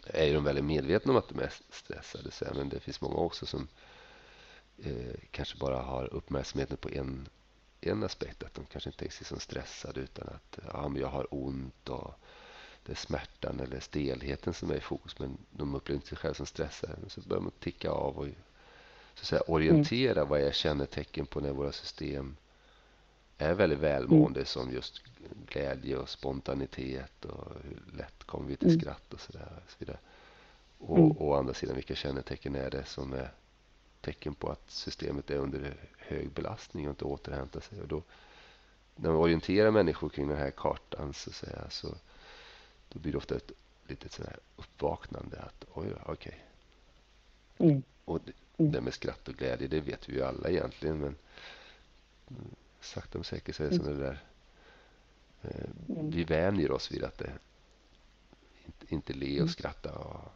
är 0.07 0.35
de 0.35 0.45
väldigt 0.45 0.65
medvetna 0.65 1.13
om 1.13 1.19
att 1.19 1.29
de 1.29 1.39
är 1.39 1.53
stressade. 1.71 2.31
Så 2.31 2.45
men 2.55 2.69
det 2.69 2.81
finns 2.81 3.01
många 3.01 3.17
också 3.17 3.47
som 3.47 3.69
eh, 4.85 5.15
kanske 5.31 5.59
bara 5.59 5.83
har 5.83 6.15
uppmärksamheten 6.15 6.77
på 6.77 6.89
en, 6.91 7.29
en 7.83 8.03
aspekt. 8.03 8.43
Att 8.43 8.55
de 8.55 8.65
kanske 8.65 8.91
inte 8.91 9.05
är 9.05 9.25
så 9.25 9.39
stressade 9.39 10.01
utan 10.01 10.29
att 10.29 10.59
ja, 10.73 10.89
men 10.89 11.03
jag 11.03 11.09
har 11.09 11.27
ont 11.31 11.89
och 11.89 12.15
det 12.87 12.93
är 12.93 12.97
smärtan 12.97 13.61
eller 13.61 13.81
stelheten 13.81 14.55
som 14.55 14.71
är 14.71 14.75
i 14.75 14.81
fokus. 14.81 15.19
Men 15.19 15.39
de 15.51 15.75
upplever 15.75 15.97
inte 15.97 16.09
sig 16.09 16.19
själva 16.19 16.35
som 16.35 16.47
stressade. 16.47 16.93
Så 17.09 17.21
börjar 17.21 17.43
man 17.43 17.53
ticka 17.61 17.91
av 17.91 18.19
och 18.19 18.27
så 19.15 19.21
att 19.21 19.27
säga, 19.27 19.41
orientera 19.41 20.21
mm. 20.21 20.29
vad 20.29 20.41
är 20.41 20.53
kännetecken 20.53 21.27
på 21.27 21.41
när 21.41 21.53
våra 21.53 21.73
system 21.73 22.37
är 23.39 23.55
väldigt 23.55 23.79
välmående 23.79 24.41
mm. 24.41 24.47
som 24.47 24.73
just 24.73 25.03
glädje 25.47 25.97
och 25.97 26.09
spontanitet 26.09 27.25
och 27.25 27.53
hur 27.65 27.99
lätt 27.99 28.25
kommer 28.25 28.49
vi 28.49 28.57
till 28.57 28.69
mm. 28.69 28.81
skratt 28.81 29.15
och 29.15 29.21
så, 29.21 29.33
där, 29.33 29.63
och 29.65 29.71
så 29.71 29.77
vidare. 29.79 29.99
Och 30.79 30.99
mm. 30.99 31.17
å 31.19 31.35
andra 31.35 31.55
sidan, 31.55 31.75
vilka 31.77 31.95
kännetecken 31.95 32.55
är 32.55 32.71
det 32.71 32.85
som 32.85 33.13
är 33.13 33.31
tecken 34.03 34.35
på 34.35 34.51
att 34.51 34.71
systemet 34.71 35.31
är 35.31 35.37
under 35.37 35.75
hög 35.99 36.31
belastning 36.31 36.87
och 36.87 36.91
inte 36.91 37.05
återhämtar 37.05 37.61
sig? 37.61 37.81
Och 37.81 37.89
då, 37.89 38.03
när 38.97 39.11
man 39.11 39.19
orienterar 39.19 39.71
människor 39.71 40.09
kring 40.09 40.29
den 40.29 40.39
här 40.39 40.51
kartan 40.51 41.15
så, 41.15 41.33
säga, 41.33 41.71
så 41.71 41.95
då 42.89 42.99
blir 42.99 43.13
det 43.13 43.19
ofta 43.19 43.37
ett 43.37 43.53
litet 43.87 44.13
sådär 44.13 44.37
uppvaknande 44.57 45.39
att 45.39 45.65
oj, 45.75 45.87
okej. 46.07 46.45
Okay. 47.57 47.71
Mm. 47.71 47.83
Och 48.05 48.21
det, 48.25 48.33
det 48.57 48.81
med 48.81 48.95
skratt 48.95 49.29
och 49.29 49.35
glädje, 49.35 49.69
det 49.69 49.81
vet 49.81 50.09
vi 50.09 50.13
ju 50.13 50.23
alla 50.23 50.49
egentligen, 50.49 50.99
men 50.99 51.17
sakta 52.81 53.19
men 53.19 53.25
säkert 53.25 53.57
så 53.57 53.65
är 53.65 53.71
det 53.71 53.77
mm. 53.77 53.99
det 53.99 54.05
där 54.05 54.23
eh, 55.43 55.71
mm. 55.89 56.11
vi 56.11 56.25
vänjer 56.25 56.71
oss 56.71 56.93
vid 56.93 57.05
att 57.05 57.19
det 57.19 57.33
inte, 58.67 58.95
inte 58.95 59.13
le 59.13 59.33
och 59.33 59.37
mm. 59.37 59.49
skratta 59.49 59.99
och 59.99 60.33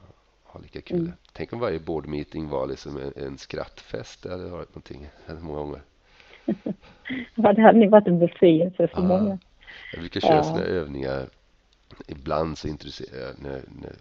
ha 0.56 0.62
lika 0.62 0.80
kul. 0.80 1.00
Mm. 1.00 1.12
Tänk 1.32 1.52
om 1.52 1.60
varje 1.60 1.78
board 1.78 2.06
meeting 2.06 2.48
var 2.48 2.66
liksom 2.66 2.96
en, 2.96 3.12
en 3.16 3.38
skrattfest. 3.38 4.22
Det 4.22 4.30
hade 4.30 4.50
varit 4.50 4.68
någonting 4.68 5.08
många 5.40 5.58
gånger. 5.58 5.80
det 7.34 7.62
hade 7.62 7.88
varit 7.88 8.06
en 8.06 8.18
befrielse 8.18 8.88
för 8.88 9.02
ja. 9.02 9.08
många. 9.08 9.38
Jag 9.92 10.00
brukar 10.00 10.20
köra 10.20 10.36
ja. 10.36 10.42
sådana 10.42 10.64
övningar. 10.64 11.28
Ibland 12.06 12.58
så 12.58 12.68
intresserar 12.68 13.26
jag 13.26 13.42
när, 13.42 13.62
när 13.82 13.92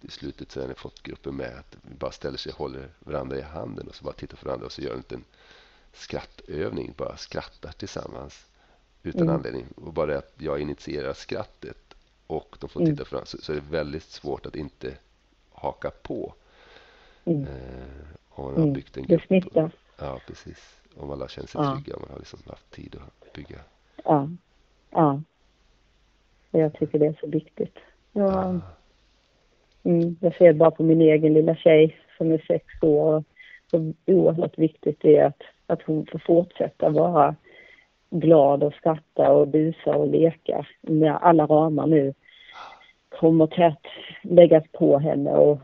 i 0.00 0.10
slutet 0.10 0.52
så 0.52 0.60
har 0.60 0.68
jag 0.68 0.78
fått 0.78 1.02
gruppen 1.02 1.36
med 1.36 1.58
att 1.58 1.76
vi 1.82 1.94
bara 1.94 2.10
ställer 2.10 2.38
sig 2.38 2.52
och 2.52 2.58
håller 2.58 2.88
varandra 2.98 3.38
i 3.38 3.42
handen 3.42 3.88
och 3.88 3.94
så 3.94 4.04
bara 4.04 4.14
tittar 4.14 4.36
på 4.36 4.46
varandra 4.46 4.66
och 4.66 4.72
så 4.72 4.82
gör 4.82 4.90
en 4.90 4.96
liten 4.96 5.24
skrattövning, 5.92 6.94
bara 6.96 7.16
skrattar 7.16 7.72
tillsammans 7.72 8.46
utan 9.02 9.22
mm. 9.22 9.34
anledning. 9.34 9.66
Och 9.74 9.92
bara 9.92 10.18
att 10.18 10.34
jag 10.38 10.60
initierar 10.60 11.12
skrattet 11.12 11.94
och 12.26 12.56
de 12.60 12.68
får 12.68 12.80
mm. 12.80 12.92
titta 12.92 13.04
fram 13.04 13.26
så, 13.26 13.38
så 13.38 13.52
är 13.52 13.56
det 13.56 13.70
väldigt 13.70 14.02
svårt 14.10 14.46
att 14.46 14.56
inte 14.56 14.94
haka 15.56 15.90
på. 16.02 16.34
Mm. 17.24 17.42
Eh, 17.42 17.48
om 18.30 18.44
man 18.44 18.54
har 18.54 18.62
mm. 18.62 18.72
byggt 18.72 18.96
en 18.96 19.02
grupp. 19.02 19.20
Det 19.20 19.26
smittar. 19.26 19.70
Ja, 19.98 20.20
precis. 20.26 20.80
Om 20.96 21.10
alla 21.10 21.28
känner 21.28 21.48
sig 21.48 21.60
ja. 21.60 21.74
trygga, 21.74 21.96
om 21.96 22.02
man 22.02 22.10
har 22.10 22.18
liksom 22.18 22.38
haft 22.46 22.70
tid 22.70 22.96
att 22.96 23.32
bygga. 23.32 23.58
Ja, 24.04 24.28
ja. 24.90 25.20
Jag 26.50 26.72
tycker 26.72 26.98
det 26.98 27.06
är 27.06 27.18
så 27.20 27.26
viktigt. 27.26 27.78
Jag, 28.12 28.32
ja. 28.32 28.60
mm, 29.82 30.16
jag 30.20 30.36
ser 30.36 30.52
bara 30.52 30.70
på 30.70 30.82
min 30.82 31.00
egen 31.00 31.34
lilla 31.34 31.56
tjej 31.56 31.98
som 32.18 32.32
är 32.32 32.44
sex 32.48 32.64
år. 32.82 33.24
Så 33.70 33.92
oerhört 34.06 34.58
viktigt 34.58 34.98
det 35.00 35.16
är 35.16 35.26
att 35.26 35.42
att 35.66 35.82
hon 35.82 36.06
får 36.06 36.18
fortsätta 36.18 36.90
vara 36.90 37.34
glad 38.10 38.62
och 38.62 38.74
skratta 38.74 39.32
och 39.32 39.48
busa 39.48 39.96
och 39.96 40.08
leka 40.08 40.66
när 40.80 41.10
alla 41.10 41.46
ramar 41.46 41.86
nu 41.86 42.14
kommer 43.20 43.64
att 43.66 43.86
läggas 44.22 44.64
på 44.72 44.98
henne 44.98 45.30
och 45.30 45.58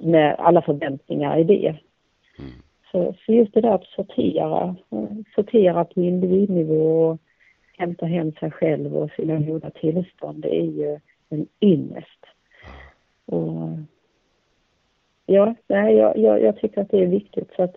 med 0.00 0.36
alla 0.38 0.62
förväntningar 0.62 1.38
i 1.38 1.44
det. 1.44 1.68
Mm. 2.38 2.50
Så, 2.90 3.14
så 3.26 3.32
just 3.32 3.54
det 3.54 3.60
där 3.60 3.74
att 3.74 3.84
sortera, 3.84 4.76
sortera 5.34 5.84
på 5.84 6.00
individnivå 6.00 7.08
och 7.08 7.18
hämta 7.78 8.06
hem 8.06 8.32
sig 8.32 8.50
själv 8.50 8.96
och 8.96 9.10
sina 9.10 9.38
goda 9.38 9.70
tillstånd, 9.70 10.42
det 10.42 10.56
är 10.56 10.64
ju 10.64 10.98
en 11.28 11.46
ynnest. 11.60 12.26
Och 13.26 13.68
ja, 15.26 15.54
nej, 15.68 15.96
jag, 15.96 16.18
jag, 16.18 16.42
jag 16.42 16.56
tycker 16.56 16.80
att 16.80 16.90
det 16.90 17.02
är 17.02 17.06
viktigt 17.06 17.50
så 17.56 17.62
att 17.62 17.76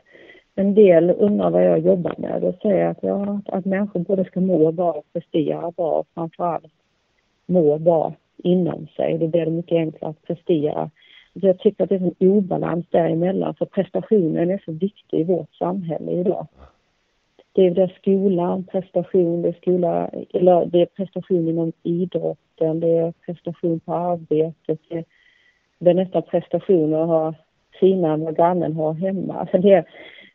en 0.55 0.73
del 0.73 1.09
undrar 1.09 1.49
vad 1.49 1.65
jag 1.65 1.79
jobbar 1.79 2.15
med 2.17 2.43
och 2.43 2.55
säger 2.61 2.87
att, 2.87 3.03
ja, 3.03 3.41
att 3.45 3.65
människor 3.65 3.99
både 3.99 4.25
ska 4.25 4.39
må 4.39 4.71
bra, 4.71 5.03
prestera 5.13 5.71
bra 5.71 5.91
och 5.91 6.07
framförallt 6.13 6.73
må 7.45 7.77
bra 7.77 8.13
inom 8.37 8.87
sig. 8.95 9.17
Då 9.17 9.27
blir 9.27 9.45
det 9.45 9.51
mycket 9.51 9.75
enklare 9.75 10.09
att 10.09 10.21
prestera. 10.21 10.89
Så 11.39 11.47
jag 11.47 11.59
tycker 11.59 11.83
att 11.83 11.89
det 11.89 11.95
är 11.95 11.99
en 12.19 12.29
obalans 12.29 12.85
däremellan 12.89 13.55
för 13.55 13.65
prestationen 13.65 14.51
är 14.51 14.61
så 14.65 14.71
viktig 14.71 15.19
i 15.19 15.23
vårt 15.23 15.55
samhälle 15.55 16.11
idag. 16.11 16.47
Det 17.51 17.65
är 17.65 17.71
det 17.71 17.91
skolan, 17.97 18.63
prestation, 18.63 19.41
det 19.41 19.47
är, 19.47 19.53
skola, 19.53 20.09
eller 20.33 20.65
det 20.65 20.81
är 20.81 20.85
prestation 20.85 21.49
inom 21.49 21.71
idrotten, 21.83 22.79
det 22.79 22.97
är 22.97 23.13
prestation 23.25 23.79
på 23.79 23.93
arbetet, 23.93 24.79
det, 24.89 25.03
det 25.79 25.89
är 25.89 25.93
nästan 25.93 26.23
prestation 26.23 26.93
att 26.93 27.07
ha 27.07 27.33
finare 27.79 28.13
än 28.13 28.23
vad 28.25 28.35
grannen 28.35 28.73
har 28.73 28.93
hemma. 28.93 29.33
Alltså 29.33 29.57
det, 29.57 29.85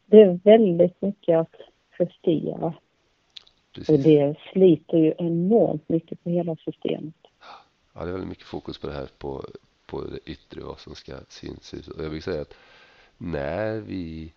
det 0.07 0.21
är 0.21 0.41
väldigt 0.45 1.03
mycket 1.03 1.39
att 1.39 1.55
prestera. 1.97 2.75
Precis. 3.75 3.89
Och 3.89 3.99
det 3.99 4.35
sliter 4.53 4.99
ju 4.99 5.15
enormt 5.19 5.89
mycket 5.89 6.25
på 6.25 6.31
hela 6.31 6.57
systemet. 6.57 7.15
Ja, 8.01 8.05
det 8.05 8.11
är 8.11 8.13
väldigt 8.13 8.29
mycket 8.29 8.47
fokus 8.47 8.79
på 8.79 8.87
det 8.87 8.93
här 8.93 9.11
på, 9.19 9.47
på 9.87 10.05
det 10.05 10.19
yttre, 10.31 10.61
vad 10.61 10.81
som 10.81 10.95
ska 10.95 11.17
syns 11.29 11.75
ut. 11.75 11.89
Och 11.89 12.05
jag 12.05 12.11
vill 12.11 12.23
säga 12.23 12.43
att 12.43 12.55
när 13.19 13.81
vi, 13.81 14.35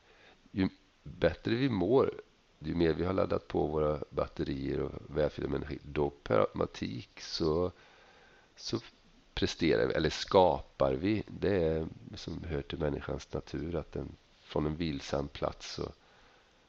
ju 0.51 0.69
bättre 1.03 1.55
vi 1.55 1.69
mår, 1.69 2.21
ju 2.59 2.75
mer 2.75 2.93
vi 2.93 3.05
har 3.05 3.13
laddat 3.13 3.47
på 3.47 3.67
våra 3.67 3.99
batterier 4.09 4.79
och 4.79 4.91
välfyllda 5.17 5.49
med 5.49 5.57
energi, 5.57 5.79
då 5.83 6.09
per 6.09 6.39
automatik 6.39 7.21
så, 7.21 7.71
så 8.55 8.79
presterar 9.33 9.87
vi, 9.87 9.93
eller 9.93 10.09
skapar 10.09 10.93
vi. 10.93 11.23
Det 11.27 11.63
är 11.63 11.87
som 12.15 12.43
hör 12.43 12.61
till 12.61 12.79
människans 12.79 13.33
natur 13.33 13.75
att 13.75 13.91
den 13.91 14.15
från 14.41 14.65
en 14.65 14.75
vilsam 14.75 15.27
plats 15.27 15.73
så, 15.73 15.83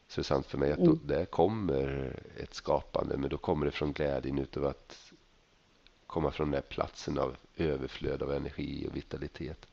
så 0.08 0.20
är 0.20 0.22
det 0.22 0.24
sant 0.24 0.46
för 0.46 0.58
mig 0.58 0.72
att 0.72 0.78
då, 0.78 0.90
mm. 0.90 1.00
där 1.04 1.24
kommer 1.24 2.16
ett 2.36 2.54
skapande 2.54 3.16
men 3.16 3.30
då 3.30 3.36
kommer 3.36 3.66
det 3.66 3.72
från 3.72 3.92
glädjen 3.92 4.38
utav 4.38 4.66
att 4.66 5.12
komma 6.14 6.30
från 6.30 6.46
den 6.46 6.54
här 6.54 6.68
platsen 6.68 7.18
av 7.18 7.36
överflöd 7.56 8.22
av 8.22 8.32
energi 8.32 8.86
och 8.88 8.96
vitalitet. 8.96 9.66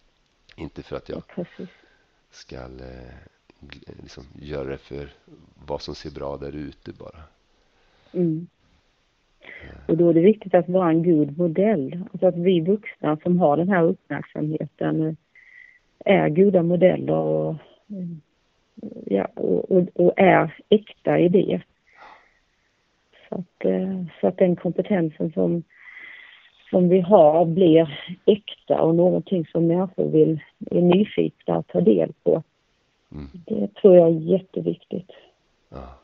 Inte 0.56 0.84
för 0.84 0.96
att 0.96 1.10
jag 1.10 1.24
ska 2.32 2.56
eh, 2.56 3.16
liksom 4.04 4.24
göra 4.42 4.70
det 4.70 4.78
för 4.78 5.10
vad 5.68 5.82
som 5.82 5.96
ser 5.96 6.12
bra 6.12 6.38
där 6.38 6.56
ute 6.56 6.92
bara. 6.94 7.24
Mm. 8.14 8.48
Och 9.88 9.98
då 9.98 10.10
är 10.10 10.14
det 10.14 10.22
viktigt 10.22 10.54
att 10.54 10.70
vara 10.70 10.90
en 10.90 11.04
god 11.04 11.38
modell. 11.38 12.04
Alltså 12.12 12.28
att 12.28 12.38
vi 12.38 12.62
vuxna 12.62 13.18
som 13.24 13.40
har 13.40 13.58
den 13.58 13.70
här 13.70 13.84
uppmärksamheten 13.84 15.18
är 16.06 16.30
goda 16.30 16.64
modeller 16.64 17.14
och, 17.14 17.56
ja, 19.06 19.26
och, 19.26 19.72
och, 19.72 19.88
och 19.94 20.14
är 20.18 20.64
äkta 20.70 21.20
i 21.20 21.30
det. 21.30 21.62
Så 23.30 23.36
att, 23.36 23.66
eh, 23.66 24.04
så 24.22 24.28
att 24.28 24.38
den 24.38 24.56
kompetensen 24.56 25.32
som, 25.32 25.64
som 26.72 26.90
vi 26.90 27.00
har 27.00 27.46
blir 27.46 28.16
äkta 28.26 28.82
och 28.82 28.96
någonting 28.96 29.46
som 29.46 29.68
människor 29.68 30.10
vill, 30.10 30.40
är 30.72 30.82
nyfikna 30.82 31.56
att 31.56 31.68
ta 31.68 31.82
del 31.82 32.14
på. 32.24 32.44
Mm. 33.12 33.30
Det 33.34 33.74
tror 33.74 33.96
jag 33.96 34.08
är 34.08 34.20
jätteviktigt. 34.20 35.12
Ja, 35.70 36.00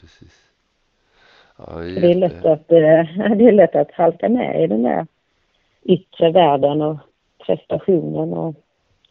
precis. 0.00 0.52
Ja, 1.56 1.78
det, 1.78 1.96
är 1.96 2.00
det, 2.00 2.10
är 2.10 2.14
lätt 2.14 2.44
att, 2.44 2.72
eh, 2.72 2.78
det 3.36 3.48
är 3.48 3.52
lätt 3.52 3.76
att 3.76 3.92
halka 3.92 4.28
med 4.28 4.64
i 4.64 4.66
den 4.66 4.82
där 4.82 5.06
yttre 5.82 6.30
världen 6.30 6.82
och 6.82 6.96
prestationen 7.46 8.32
och 8.32 8.54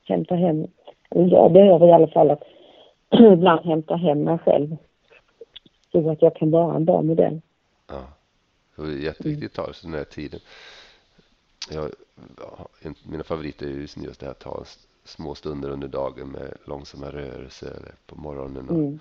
hämta 0.04 0.36
hem. 0.36 0.68
Jag 1.10 1.52
behöver 1.52 1.88
i 1.88 1.92
alla 1.92 2.08
fall 2.08 2.32
att 2.32 2.44
ibland 3.34 3.66
hämta 3.66 3.96
hem 3.96 4.24
mig 4.24 4.38
själv. 4.38 4.78
Så 5.92 6.10
att 6.10 6.22
jag 6.22 6.36
kan 6.36 6.52
vara 6.52 6.76
en 6.76 6.86
bra 6.86 7.02
modell. 7.02 7.42
Ja, 7.88 8.04
det 8.76 8.82
är 8.82 9.06
jätteviktigt 9.06 9.60
att 9.60 9.66
ta 9.66 9.74
sig 9.74 9.90
den 9.90 9.98
här 10.00 10.06
tiden. 10.06 10.40
Jag, 11.70 11.92
mina 13.04 13.24
favoriter 13.24 13.66
är 13.66 13.72
just, 13.72 13.98
just 13.98 14.20
det 14.20 14.26
här 14.26 14.32
att 14.32 14.40
ta 14.40 14.66
små 15.04 15.36
stunder 15.36 15.70
under 15.70 15.88
dagen 15.88 16.28
med 16.28 16.58
långsamma 16.66 17.12
rörelser 17.12 17.96
på 18.06 18.16
morgonen 18.16 18.70
och 18.70 18.76
mm. 18.76 19.00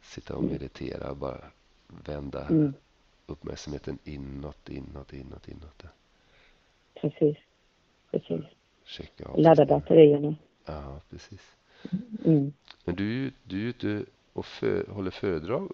sitta 0.00 0.36
och 0.36 0.44
meditera 0.44 1.10
och 1.10 1.16
bara 1.16 1.44
vända 1.86 2.46
mm. 2.46 2.74
uppmärksamheten 3.26 3.98
inåt, 4.04 4.68
inåt, 4.68 5.12
inåt, 5.12 5.48
inåt. 5.48 5.82
Precis. 6.94 7.36
Precis. 8.10 8.44
Checka 8.84 9.28
av 9.28 9.38
Ladda 9.38 9.64
batterierna. 9.64 10.34
Ja, 10.64 11.00
precis. 11.10 11.56
Mm. 12.24 12.52
Men 12.84 12.94
du, 12.94 13.32
du 13.42 13.64
är 13.64 13.68
ute 13.68 14.04
och 14.32 14.46
för, 14.46 14.86
håller 14.86 15.10
föredrag 15.10 15.72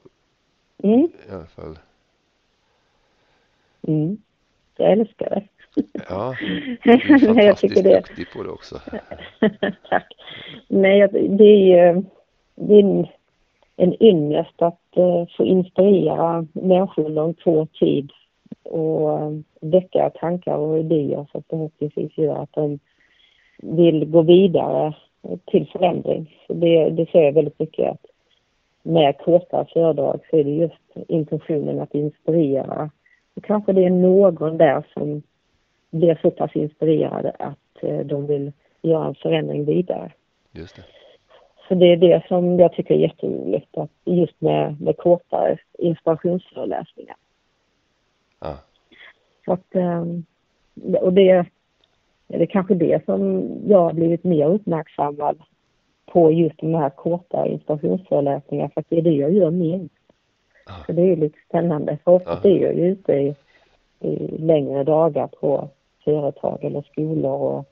mm. 0.78 1.08
i 1.28 1.30
alla 1.30 1.46
fall. 1.46 1.78
Mm. 3.82 4.22
Jag 4.76 4.92
älskar 4.92 5.30
det. 5.30 5.48
Ja, 6.08 6.34
du 6.82 6.92
är 6.92 7.18
fantastiskt 7.18 7.84
duktig 7.84 8.30
på 8.30 8.42
det 8.42 8.50
också. 8.50 8.80
Tack. 9.88 10.06
Nej, 10.68 11.08
det 11.12 11.44
är 11.44 11.94
ju 11.94 12.02
det 12.54 12.74
är 12.74 12.80
en, 12.80 13.06
en 13.76 14.02
ynnest 14.02 14.62
att 14.62 14.80
uh, 14.96 15.24
få 15.36 15.44
inspirera 15.44 16.46
människor 16.52 17.06
under 17.06 17.24
en 17.24 17.34
kort 17.34 17.78
tid 17.78 18.12
och 18.62 19.22
uh, 19.22 19.40
väcka 19.60 20.10
tankar 20.10 20.56
och 20.56 20.78
idéer 20.78 21.26
så 21.32 21.38
att 21.38 21.44
förhoppningsvis 21.50 22.18
gör 22.18 22.42
att 22.42 22.52
de 22.52 22.78
vill 23.62 24.04
gå 24.04 24.22
vidare 24.22 24.94
till 25.44 25.68
förändring. 25.72 26.38
Så 26.46 26.52
det, 26.52 26.90
det 26.90 27.10
ser 27.10 27.22
jag 27.22 27.32
väldigt 27.32 27.58
mycket 27.58 27.90
att 27.90 28.06
med 28.82 29.18
korta 29.18 29.66
föredrag 29.72 30.20
så 30.30 30.36
är 30.36 30.44
det 30.44 30.50
just 30.50 31.08
intentionen 31.08 31.80
att 31.80 31.94
inspirera. 31.94 32.90
Och 33.34 33.44
kanske 33.44 33.72
det 33.72 33.84
är 33.84 33.90
någon 33.90 34.58
där 34.58 34.84
som 34.94 35.22
blir 35.90 36.18
så 36.22 36.30
pass 36.30 36.56
inspirerade 36.56 37.30
att 37.38 37.82
eh, 37.82 37.98
de 37.98 38.26
vill 38.26 38.52
göra 38.82 39.06
en 39.06 39.14
förändring 39.14 39.64
vidare. 39.64 40.12
Just 40.52 40.76
det. 40.76 40.82
Så 41.68 41.74
det 41.74 41.92
är 41.92 41.96
det 41.96 42.24
som 42.28 42.58
jag 42.58 42.72
tycker 42.72 42.94
är 42.94 42.98
jätteroligt, 42.98 43.78
att 43.78 43.90
just 44.04 44.40
med, 44.40 44.80
med 44.80 44.96
kortare 44.96 45.58
inspirationsföreläsningar. 45.78 47.16
Ah. 48.38 48.56
Så 49.44 49.52
att, 49.52 49.74
ehm, 49.74 50.24
och 51.00 51.12
det, 51.12 51.46
det 52.26 52.42
är 52.42 52.46
kanske 52.46 52.74
det 52.74 53.04
som 53.04 53.50
jag 53.66 53.78
har 53.78 53.92
blivit 53.92 54.24
mer 54.24 54.46
uppmärksammad 54.46 55.42
på 56.06 56.32
just 56.32 56.60
de 56.60 56.74
här 56.74 56.90
korta 56.90 57.46
inspirationsföreläsningarna 57.46 58.70
för 58.74 58.84
det 58.88 58.98
är 58.98 59.02
det 59.02 59.12
jag 59.12 59.32
gör 59.32 59.50
minst. 59.50 59.94
Ah. 60.66 60.84
Så 60.86 60.92
det 60.92 61.02
är 61.02 61.16
lite 61.16 61.38
spännande. 61.48 61.98
För 62.04 62.12
ofta 62.12 62.32
ah. 62.32 62.48
är 62.48 62.58
jag 62.58 62.74
ju 62.74 62.86
ute 62.86 63.12
i, 63.12 63.34
i 64.00 64.38
längre 64.38 64.84
dagar 64.84 65.26
på 65.26 65.68
företag 66.08 66.64
eller 66.64 66.82
skolor 66.82 67.32
och 67.32 67.68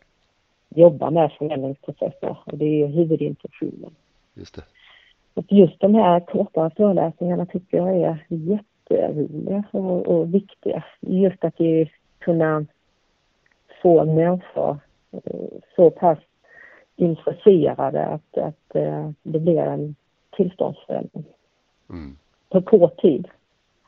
jobbar 0.69 1.11
med 1.11 1.33
förändringsprocesser 1.39 2.37
och 2.45 2.59
det 2.59 2.83
är 2.83 2.87
huvudintentionen. 2.87 3.91
Just 4.35 4.55
det. 4.55 4.63
Och 5.35 5.45
just 5.49 5.81
de 5.81 5.95
här 5.95 6.21
kortare 6.21 6.71
föreläsningarna 6.77 7.47
tycker 7.47 7.77
jag 7.77 7.97
är 7.97 8.25
jätteroliga 8.29 9.65
och, 9.71 10.07
och 10.07 10.35
viktiga. 10.35 10.85
Just 11.01 11.45
att 11.45 11.55
vi 11.59 11.91
kunna 12.19 12.67
få 13.83 14.05
människor 14.05 14.79
eh, 15.13 15.49
så 15.77 15.91
pass 15.91 16.19
intresserade 16.97 18.07
att, 18.07 18.39
att 18.39 18.75
eh, 18.75 19.11
det 19.23 19.39
blir 19.39 19.59
en 19.59 19.95
tillståndsförändring. 20.37 21.25
Mm. 21.91 22.17
På 22.49 22.63
kort 22.63 23.01
tid. 23.01 23.29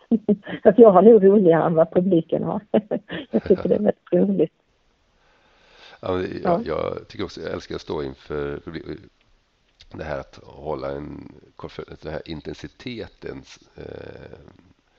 att 0.65 0.79
jag 0.79 0.91
har 0.91 1.03
nog 1.03 1.25
roligare 1.25 1.65
än 1.65 1.75
vad 1.75 1.93
publiken 1.93 2.43
har. 2.43 2.61
jag 3.31 3.45
tycker 3.45 3.69
det 3.69 3.75
är 3.75 3.79
väldigt 3.79 4.13
roligt. 4.13 4.53
Ja, 6.01 6.23
jag, 6.43 6.67
jag, 6.67 7.09
tycker 7.09 7.25
också, 7.25 7.41
jag 7.41 7.53
älskar 7.53 7.75
att 7.75 7.81
stå 7.81 8.03
inför. 8.03 8.61
Det 9.93 10.05
här 10.05 10.21
att 10.21 10.41
hålla 10.45 10.91
en, 10.91 11.33
den 12.03 12.13
här 12.13 12.23
intensiteten. 12.25 13.43
Eh, 13.77 14.39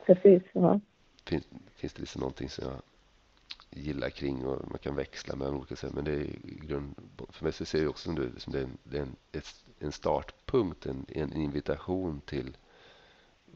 Precis, 0.06 0.43
ja. 0.52 0.80
Finns, 1.26 1.48
finns 1.76 1.93
det 1.93 2.00
liksom 2.00 2.19
någonting 2.19 2.50
som 2.50 2.65
jag 2.65 2.82
gillar 3.84 4.10
kring 4.10 4.45
och 4.45 4.69
man 4.69 4.80
kan 4.80 4.95
växla 4.95 5.36
mellan 5.36 5.56
olika 5.56 5.76
sätt. 5.76 5.93
Men 5.93 6.04
det 6.04 6.12
är 6.12 6.28
grund, 6.43 6.95
för 7.30 7.43
mig 7.43 7.54
så 7.54 7.65
ser 7.65 7.82
jag 7.82 7.89
också 7.89 8.04
som, 8.04 8.15
du, 8.15 8.32
som 8.38 8.54
det 8.54 8.60
är 8.60 8.63
en, 8.63 8.78
det 8.84 8.98
är 8.98 9.02
en, 9.02 9.41
en 9.80 9.91
startpunkt, 9.91 10.86
en, 10.86 11.06
en 11.10 11.34
invitation 11.34 12.22
till 12.26 12.58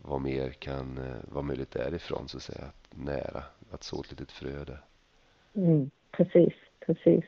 vad 0.01 0.21
mer 0.21 0.49
kan 0.49 0.97
eh, 0.97 1.33
vara 1.33 1.43
möjligt 1.43 1.71
därifrån 1.71 2.27
så 2.27 2.37
att 2.37 2.43
säga. 2.43 2.65
Att 2.65 2.97
nära, 2.97 3.43
att 3.71 3.83
så 3.83 4.01
ett 4.01 4.11
litet 4.11 4.31
frö 4.31 4.63
där. 4.65 4.81
Mm, 5.53 5.89
precis, 6.11 6.53
precis. 6.85 7.23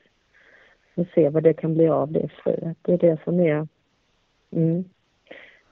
Och 0.95 1.08
se 1.15 1.30
vad 1.30 1.43
det 1.43 1.54
kan 1.54 1.73
bli 1.73 1.88
av 1.88 2.12
det 2.12 2.30
fröet. 2.43 2.78
Det 2.82 2.93
är 2.93 2.97
det 2.97 3.17
som 3.23 3.39
är, 3.39 3.67
mm, 4.51 4.84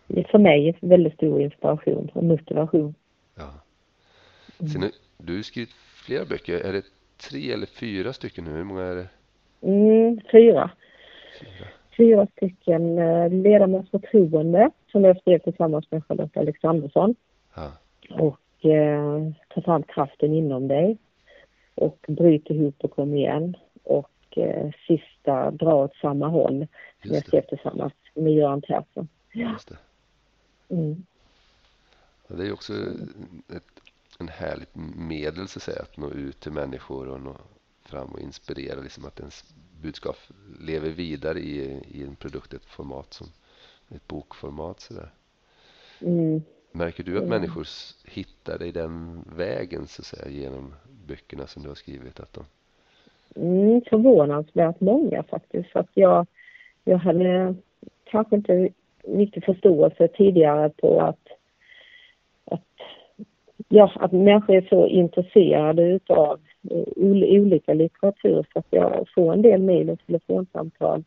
för 0.07 0.37
mig 0.37 0.77
väldigt 0.81 1.13
stor 1.13 1.41
inspiration 1.41 2.11
och 2.13 2.23
motivation. 2.23 2.95
Ja. 3.35 3.53
Sen, 4.57 4.91
du 5.17 5.35
har 5.35 5.43
skrivit 5.43 5.73
flera 6.05 6.25
böcker. 6.25 6.59
Är 6.59 6.73
det 6.73 6.85
tre 7.29 7.51
eller 7.51 7.65
fyra 7.65 8.13
stycken 8.13 8.43
nu? 8.43 8.51
Hur 8.51 8.63
många 8.63 8.83
är 8.83 8.95
det? 8.95 9.07
Mm, 9.61 10.21
fyra. 10.31 10.71
Fyra, 11.39 11.67
fyra 11.97 12.27
stycken 12.35 12.97
eh, 12.97 13.29
Ledarnas 13.29 13.89
förtroende 13.89 14.71
som 14.93 15.03
jag 15.03 15.17
skrev 15.17 15.39
tillsammans 15.39 15.91
med 15.91 16.05
Charlotte 16.05 16.37
Alexandersson. 16.37 17.15
Ja. 17.55 17.71
Och 18.09 18.65
eh, 18.65 19.31
Ta 19.49 19.61
fram 19.61 19.83
kraften 19.83 20.33
inom 20.33 20.67
dig. 20.67 20.97
Och 21.75 22.05
Bryt 22.07 22.49
ihop 22.49 22.75
och 22.77 22.91
kom 22.91 23.15
igen. 23.15 23.57
Och 23.83 24.37
eh, 24.37 24.71
sista 24.87 25.51
Dra 25.51 25.75
åt 25.75 25.95
samma 25.95 26.27
håll 26.27 26.67
som 27.01 27.13
jag 27.13 27.25
skrev 27.25 27.41
tillsammans 27.41 27.93
med 28.13 28.33
Göran 28.33 28.61
Persson. 28.61 29.07
Ja. 29.31 29.57
Mm. 30.69 31.05
Ja, 32.27 32.35
det 32.35 32.47
är 32.47 32.53
också 32.53 32.73
ett, 33.55 33.71
en 34.19 34.27
härligt 34.27 34.75
medel 34.95 35.47
så 35.47 35.59
att, 35.59 35.63
säga, 35.63 35.81
att 35.81 35.97
nå 35.97 36.11
ut 36.11 36.39
till 36.39 36.51
människor 36.51 37.09
och 37.09 37.21
nå 37.21 37.35
fram 37.85 38.07
och 38.07 38.19
inspirera 38.19 38.81
liksom 38.81 39.05
att 39.05 39.19
ens 39.19 39.55
budskap 39.81 40.17
lever 40.59 40.89
vidare 40.89 41.39
i, 41.39 41.81
i 41.87 42.03
en 42.03 42.15
produkt, 42.15 42.53
ett 42.53 42.65
format 42.65 43.13
som 43.13 43.27
ett 43.89 44.07
bokformat 44.07 44.79
sådär. 44.79 45.09
Mm. 46.01 46.41
Märker 46.71 47.03
du 47.03 47.11
att 47.17 47.23
Mm. 47.23 47.29
människor 47.29 47.67
hittar 48.05 48.59
dig 48.59 48.71
den 48.71 49.23
vägen 49.37 49.87
så 49.87 50.01
att 50.01 50.05
säga 50.05 50.29
genom 50.29 50.73
böckerna 51.07 51.47
som 51.47 51.63
du 51.63 51.67
har 51.69 51.75
skrivit? 51.75 52.19
Att 52.19 52.33
de... 52.33 52.45
Mm, 53.35 53.81
förvånansvärt 53.89 54.79
många 54.79 55.23
faktiskt. 55.23 55.69
För 55.69 55.79
att 55.79 55.89
jag, 55.93 56.27
jag 56.83 56.97
hade 56.97 57.55
kanske 58.03 58.35
inte 58.35 58.69
riktigt 59.03 59.45
förståelse 59.45 60.07
tidigare 60.07 60.69
på 60.69 61.01
att, 61.01 61.27
att, 62.45 62.67
ja, 63.67 63.91
att 63.95 64.11
människor 64.11 64.55
är 64.55 64.67
så 64.69 64.87
intresserade 64.87 65.83
utav 65.83 66.39
eh, 66.71 66.83
olika 66.95 67.73
litteratur 67.73 68.45
så 68.53 68.59
att 68.59 68.67
jag 68.69 69.07
får 69.15 69.33
en 69.33 69.41
del 69.41 69.61
mejl 69.61 69.89
och 69.89 69.99
telefonsamtal 70.05 71.03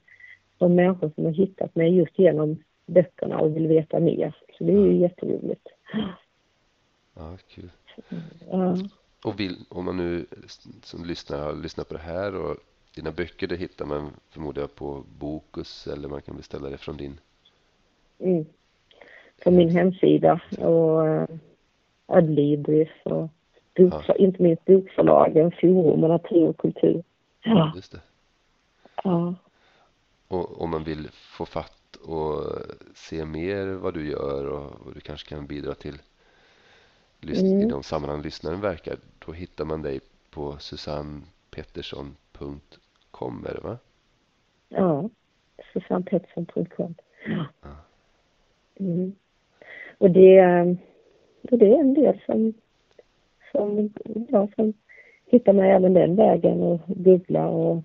från 0.58 0.74
människor 0.74 1.10
som 1.14 1.24
har 1.24 1.32
hittat 1.32 1.74
mig 1.74 1.96
just 1.96 2.18
genom 2.18 2.56
böckerna 2.86 3.38
och 3.38 3.56
vill 3.56 3.66
veta 3.66 4.00
mer. 4.00 4.36
Så 4.58 4.64
det 4.64 4.72
är 4.72 4.86
ju 4.86 4.96
jätteroligt. 4.96 5.68
Ja, 7.14 7.36
kul. 7.48 7.70
Ja. 8.50 8.76
Och 9.24 9.40
vill, 9.40 9.56
om 9.68 9.84
man 9.84 9.96
nu 9.96 10.26
som 10.82 11.04
lyssnar 11.04 11.38
har 11.42 11.54
lyssnat 11.54 11.88
på 11.88 11.94
det 11.94 12.00
här 12.00 12.34
och 12.34 12.56
dina 12.94 13.10
böcker 13.10 13.46
det 13.46 13.56
hittar 13.56 13.84
man 13.84 14.10
förmodar 14.30 14.66
på 14.66 15.04
Bokus 15.18 15.86
eller 15.86 16.08
man 16.08 16.22
kan 16.22 16.36
beställa 16.36 16.70
det 16.70 16.78
från 16.78 16.96
din 16.96 17.20
Mm. 18.18 18.44
På 19.44 19.50
min 19.50 19.70
hemsida 19.70 20.40
och 20.58 21.02
uh, 21.06 21.24
Adlibris 22.06 22.88
och 23.04 23.28
bok, 23.76 24.04
Ja. 24.08 24.14
inte 24.14 24.42
minst 24.42 24.64
bokförlagen, 24.64 25.52
Forum 25.60 26.04
och 26.04 26.10
Natur 26.10 26.48
och 26.48 26.56
kultur. 26.56 27.02
Ja. 27.42 27.72
Just 27.76 27.92
det. 27.92 28.00
ja. 29.04 29.34
Och 30.28 30.60
om 30.62 30.70
man 30.70 30.84
vill 30.84 31.08
få 31.12 31.44
fatt 31.46 31.96
och 31.96 32.42
se 32.94 33.24
mer 33.24 33.66
vad 33.66 33.94
du 33.94 34.10
gör 34.10 34.46
och 34.46 34.72
vad 34.84 34.94
du 34.94 35.00
kanske 35.00 35.28
kan 35.28 35.46
bidra 35.46 35.74
till 35.74 35.98
lys- 37.20 37.42
i 37.44 37.52
Mm. 37.52 37.68
de 37.68 37.82
sammanhang 37.82 38.22
lyssnaren 38.22 38.60
verkar, 38.60 38.96
då 39.26 39.32
hittar 39.32 39.64
man 39.64 39.82
dig 39.82 40.00
på 40.30 40.56
susannpettersson.com 40.58 43.46
är 43.48 43.54
det 43.54 43.60
va? 43.60 43.78
Ja, 44.68 45.10
susannpettersson.com. 45.72 46.94
Ja. 47.26 47.46
Mm. 48.80 49.14
Och 49.98 50.10
det, 50.10 50.40
och 51.50 51.58
det 51.58 51.66
är 51.66 51.80
en 51.80 51.94
del 51.94 52.20
som, 52.26 52.52
som, 53.52 53.90
ja, 54.28 54.48
som 54.56 54.72
hittar 55.26 55.52
mig 55.52 55.70
även 55.70 55.94
den 55.94 56.16
vägen 56.16 56.62
och 56.62 56.80
googlar 56.86 57.46
och 57.46 57.82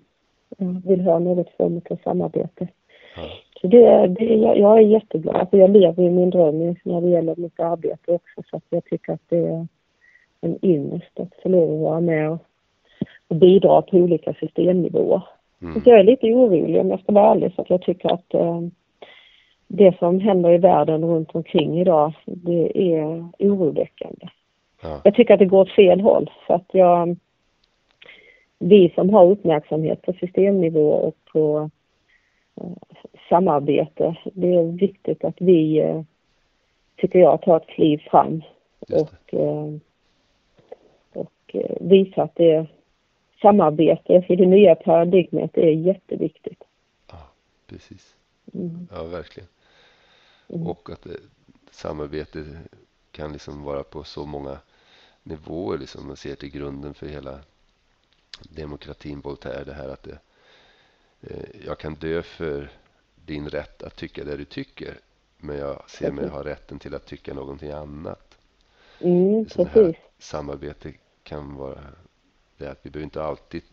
vill 0.57 1.01
ha 1.01 1.19
något 1.19 1.49
form 1.57 1.81
av 1.89 1.99
samarbete. 2.03 2.67
Ja. 3.15 3.21
Så 3.61 3.67
det, 3.67 4.07
det, 4.07 4.25
jag, 4.25 4.57
jag 4.57 4.77
är 4.77 4.81
jätteglad. 4.81 5.35
Alltså 5.35 5.57
jag 5.57 5.69
lever 5.69 6.03
i 6.03 6.09
min 6.09 6.29
dröm 6.29 6.75
när 6.83 7.01
det 7.01 7.09
gäller 7.09 7.35
mitt 7.35 7.59
arbete 7.59 8.11
också 8.11 8.43
så 8.49 8.57
att 8.57 8.63
jag 8.69 8.85
tycker 8.85 9.13
att 9.13 9.29
det 9.29 9.37
är 9.37 9.67
en 10.41 10.65
ynnest 10.65 11.19
att 11.19 11.33
få 11.43 11.49
lov 11.49 11.73
att 11.73 11.79
vara 11.79 11.99
med 11.99 12.31
och, 12.31 12.39
och 13.27 13.35
bidra 13.35 13.81
på 13.81 13.97
olika 13.97 14.33
systemnivåer. 14.33 15.21
Mm. 15.61 15.81
Så 15.81 15.89
jag 15.89 15.99
är 15.99 16.03
lite 16.03 16.33
orolig 16.33 16.81
om 16.81 16.89
jag 16.89 16.99
ska 16.99 17.11
vara 17.11 17.31
ärlig 17.31 17.53
så 17.55 17.61
att 17.61 17.69
jag 17.69 17.81
tycker 17.81 18.13
att 18.13 18.33
eh, 18.33 18.61
det 19.67 19.97
som 19.99 20.19
händer 20.19 20.53
i 20.53 20.57
världen 20.57 21.05
runt 21.05 21.35
omkring 21.35 21.79
idag 21.79 22.13
det 22.25 22.93
är 22.93 23.25
oroväckande. 23.39 24.27
Ja. 24.83 25.01
Jag 25.03 25.15
tycker 25.15 25.33
att 25.33 25.39
det 25.39 25.45
går 25.45 25.61
åt 25.61 25.71
fel 25.71 26.01
håll 26.01 26.31
så 26.47 26.53
att 26.53 26.67
jag 26.71 27.17
vi 28.61 28.91
som 28.95 29.09
har 29.09 29.25
uppmärksamhet 29.25 30.01
på 30.01 30.13
systemnivå 30.13 30.91
och 30.91 31.15
på 31.31 31.69
eh, 32.55 32.71
samarbete, 33.29 34.15
det 34.33 34.55
är 34.55 34.63
viktigt 34.63 35.23
att 35.23 35.35
vi, 35.41 35.79
eh, 35.79 36.01
tycker 36.95 37.19
jag, 37.19 37.41
tar 37.41 37.57
ett 37.57 37.67
kliv 37.67 37.97
fram 37.97 38.41
och, 38.79 39.33
eh, 39.33 39.73
och 41.13 41.55
visar 41.79 42.23
att 42.23 42.35
det 42.35 42.67
samarbete 43.41 44.25
i 44.29 44.35
det 44.35 44.45
nya 44.45 44.75
paradigmet 44.75 45.57
är 45.57 45.71
jätteviktigt. 45.71 46.63
ja, 47.07 47.29
precis. 47.67 48.15
Mm. 48.53 48.87
Ja, 48.91 49.03
verkligen. 49.03 49.49
Mm. 50.49 50.67
Och 50.67 50.89
att 50.89 51.07
samarbete 51.71 52.45
kan 53.11 53.33
liksom 53.33 53.63
vara 53.63 53.83
på 53.83 54.03
så 54.03 54.25
många 54.25 54.57
nivåer. 55.23 55.77
Liksom 55.77 56.07
man 56.07 56.15
ser 56.15 56.35
till 56.35 56.51
grunden 56.51 56.93
för 56.93 57.07
hela 57.07 57.39
demokratin, 58.49 59.19
Voltaire, 59.21 59.63
det 59.63 59.73
här 59.73 59.89
att 59.89 60.03
det, 60.03 60.19
eh, 61.21 61.65
jag 61.65 61.79
kan 61.79 61.95
dö 61.95 62.21
för 62.23 62.71
din 63.15 63.49
rätt 63.49 63.83
att 63.83 63.95
tycka 63.95 64.23
det 64.23 64.37
du 64.37 64.45
tycker. 64.45 64.99
Men 65.37 65.57
jag 65.57 65.89
ser 65.89 66.11
mig 66.11 66.27
ha 66.27 66.43
rätten 66.43 66.79
till 66.79 66.95
att 66.95 67.05
tycka 67.05 67.33
någonting 67.33 67.71
annat. 67.71 68.37
Mm, 68.99 69.49
Så 69.49 69.65
här 69.65 69.99
samarbete 70.19 70.93
kan 71.23 71.55
vara 71.55 71.83
det 72.57 72.67
att 72.67 72.79
vi 72.81 72.89
behöver 72.89 73.03
inte 73.03 73.23
alltid 73.23 73.63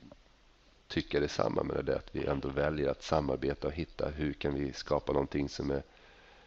tycka 0.88 1.20
detsamma 1.20 1.62
men 1.62 1.85
det 1.85 1.92
är 1.92 1.96
att 1.96 2.14
vi 2.14 2.26
ändå 2.26 2.48
väljer 2.48 2.88
att 2.90 3.02
samarbeta 3.02 3.66
och 3.66 3.72
hitta 3.72 4.09
hur 4.09 4.33
kan 4.33 4.54
vi 4.54 4.72
skapa 4.72 5.12
någonting 5.12 5.48
som 5.48 5.70
är 5.70 5.83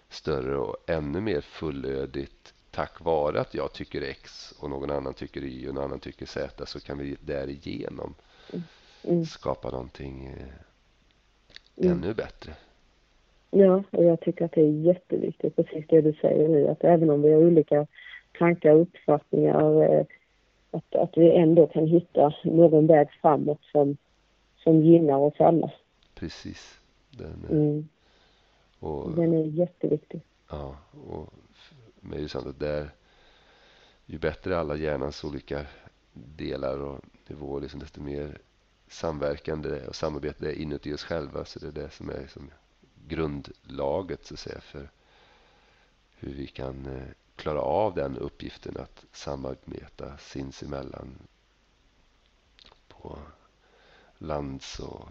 större 0.10 0.58
och 0.58 0.90
ännu 0.90 1.22
mer 1.22 1.42
fullödigt 1.42 2.54
tack 2.72 3.02
vare 3.02 3.42
att 3.42 3.54
jag 3.54 3.74
tycker 3.74 4.02
X 4.02 4.54
och 4.60 4.70
någon 4.70 4.92
annan 4.92 5.14
tycker 5.14 5.44
Y 5.44 5.68
och 5.68 5.76
någon 5.76 5.84
annan 5.84 6.00
tycker 6.00 6.26
Z 6.26 6.66
så 6.66 6.80
kan 6.80 6.98
vi 6.98 7.16
därigenom 7.22 8.14
Mm. 9.04 9.26
skapa 9.26 9.70
någonting 9.70 10.26
eh, 10.26 10.48
Mm. 11.76 11.92
ännu 11.92 12.14
bättre. 12.14 12.54
Ja, 13.52 13.84
och 13.92 14.04
jag 14.06 14.22
tycker 14.22 14.46
att 14.46 14.52
det 14.52 14.62
är 14.62 14.72
jätteviktigt, 14.86 15.56
precis 15.56 15.86
det 15.90 16.02
du 16.02 16.14
säger 16.14 16.48
nu, 16.48 16.68
att 16.68 16.84
även 16.84 17.10
om 17.10 17.22
vi 17.22 17.32
har 17.34 17.40
olika 17.42 17.88
tankar 18.40 18.72
och 18.72 18.82
uppfattningar, 18.82 19.84
eh, 19.84 20.06
att, 20.72 20.96
att 20.96 21.18
vi 21.18 21.32
ändå 21.36 21.68
kan 21.68 21.88
hitta 21.88 22.34
någon 22.44 22.88
väg 22.88 23.08
framåt 23.22 23.62
som, 23.72 23.98
som 24.58 24.82
gynnar 24.82 25.18
oss 25.18 25.34
alla. 25.40 25.72
Precis. 26.16 26.80
Den, 27.10 27.46
eh, 27.50 27.52
Mm. 27.58 27.88
och, 28.80 29.12
Den 29.16 29.34
är 29.34 29.46
jätteviktig. 29.46 30.22
Ja, 30.50 30.76
och 31.10 31.34
men 32.02 32.12
det 32.12 32.18
är 32.18 32.22
ju 32.22 32.28
sant 32.28 32.48
att 32.48 32.60
där, 32.60 32.92
ju 34.06 34.20
bättre 34.20 34.60
alla 34.60 34.76
hjärnans 34.76 35.24
olika 35.24 35.66
delar 36.14 36.78
och 36.78 37.00
nivåer, 37.28 37.62
liksom, 37.62 37.80
desto 37.80 38.02
mer 38.02 38.38
samverkande 38.88 39.88
och 39.88 39.96
samarbete 39.96 40.46
det 40.46 40.52
är 40.52 40.62
inuti 40.62 40.94
oss 40.94 41.04
själva. 41.04 41.46
Så 41.46 41.60
det 41.60 41.68
är 41.68 41.72
det 41.72 41.90
som 41.90 42.10
är 42.10 42.22
liksom 42.22 42.52
grundlaget 43.08 44.26
så 44.26 44.34
att 44.34 44.40
säga 44.40 44.62
för 44.62 44.90
hur 46.16 46.34
vi 46.34 46.48
kan 46.48 46.86
eh, 46.86 47.08
klara 47.36 47.62
av 47.62 47.96
den 47.96 48.18
uppgiften 48.18 48.78
att 48.78 49.06
samarbeta 49.12 50.18
sinsemellan 50.18 51.18
på 52.88 53.20
lands 54.18 54.80
och 54.80 55.10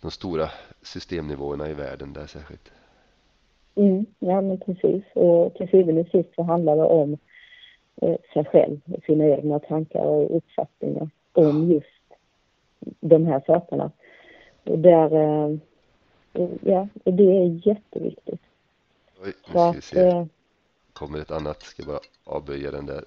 de 0.00 0.10
stora 0.10 0.50
systemnivåerna 0.82 1.68
i 1.68 1.74
världen 1.74 2.12
där 2.12 2.26
särskilt. 2.26 2.72
Mm, 3.74 4.06
ja, 4.18 4.40
men 4.40 4.58
precis. 4.58 5.04
Och 5.14 5.54
till 5.54 5.68
syvende 5.68 6.00
och 6.00 6.06
sist 6.08 6.34
så 6.34 6.42
handlar 6.42 6.76
det 6.76 6.84
om 6.84 7.16
eh, 7.96 8.16
sig 8.32 8.44
själv 8.44 8.80
och 8.84 9.04
sina 9.04 9.24
egna 9.24 9.58
tankar 9.58 10.04
och 10.04 10.36
uppfattningar 10.36 11.10
om 11.32 11.70
just 11.70 11.86
de 13.00 13.26
här 13.26 13.42
sakerna. 13.46 13.90
Och 14.64 14.78
där, 14.78 15.12
eh, 15.12 15.56
ja, 16.60 16.88
det 17.04 17.36
är 17.36 17.66
jätteviktigt. 17.68 18.40
Oj, 19.22 19.32
nu 19.46 19.52
ska 19.52 19.70
vi 19.72 19.80
se. 19.80 20.00
eh, 20.00 20.24
kommer 20.92 21.18
ett 21.18 21.30
annat. 21.30 21.62
Ska 21.62 21.84
bara 21.84 22.00
avböja 22.24 22.70
den 22.70 22.86
där. 22.86 23.04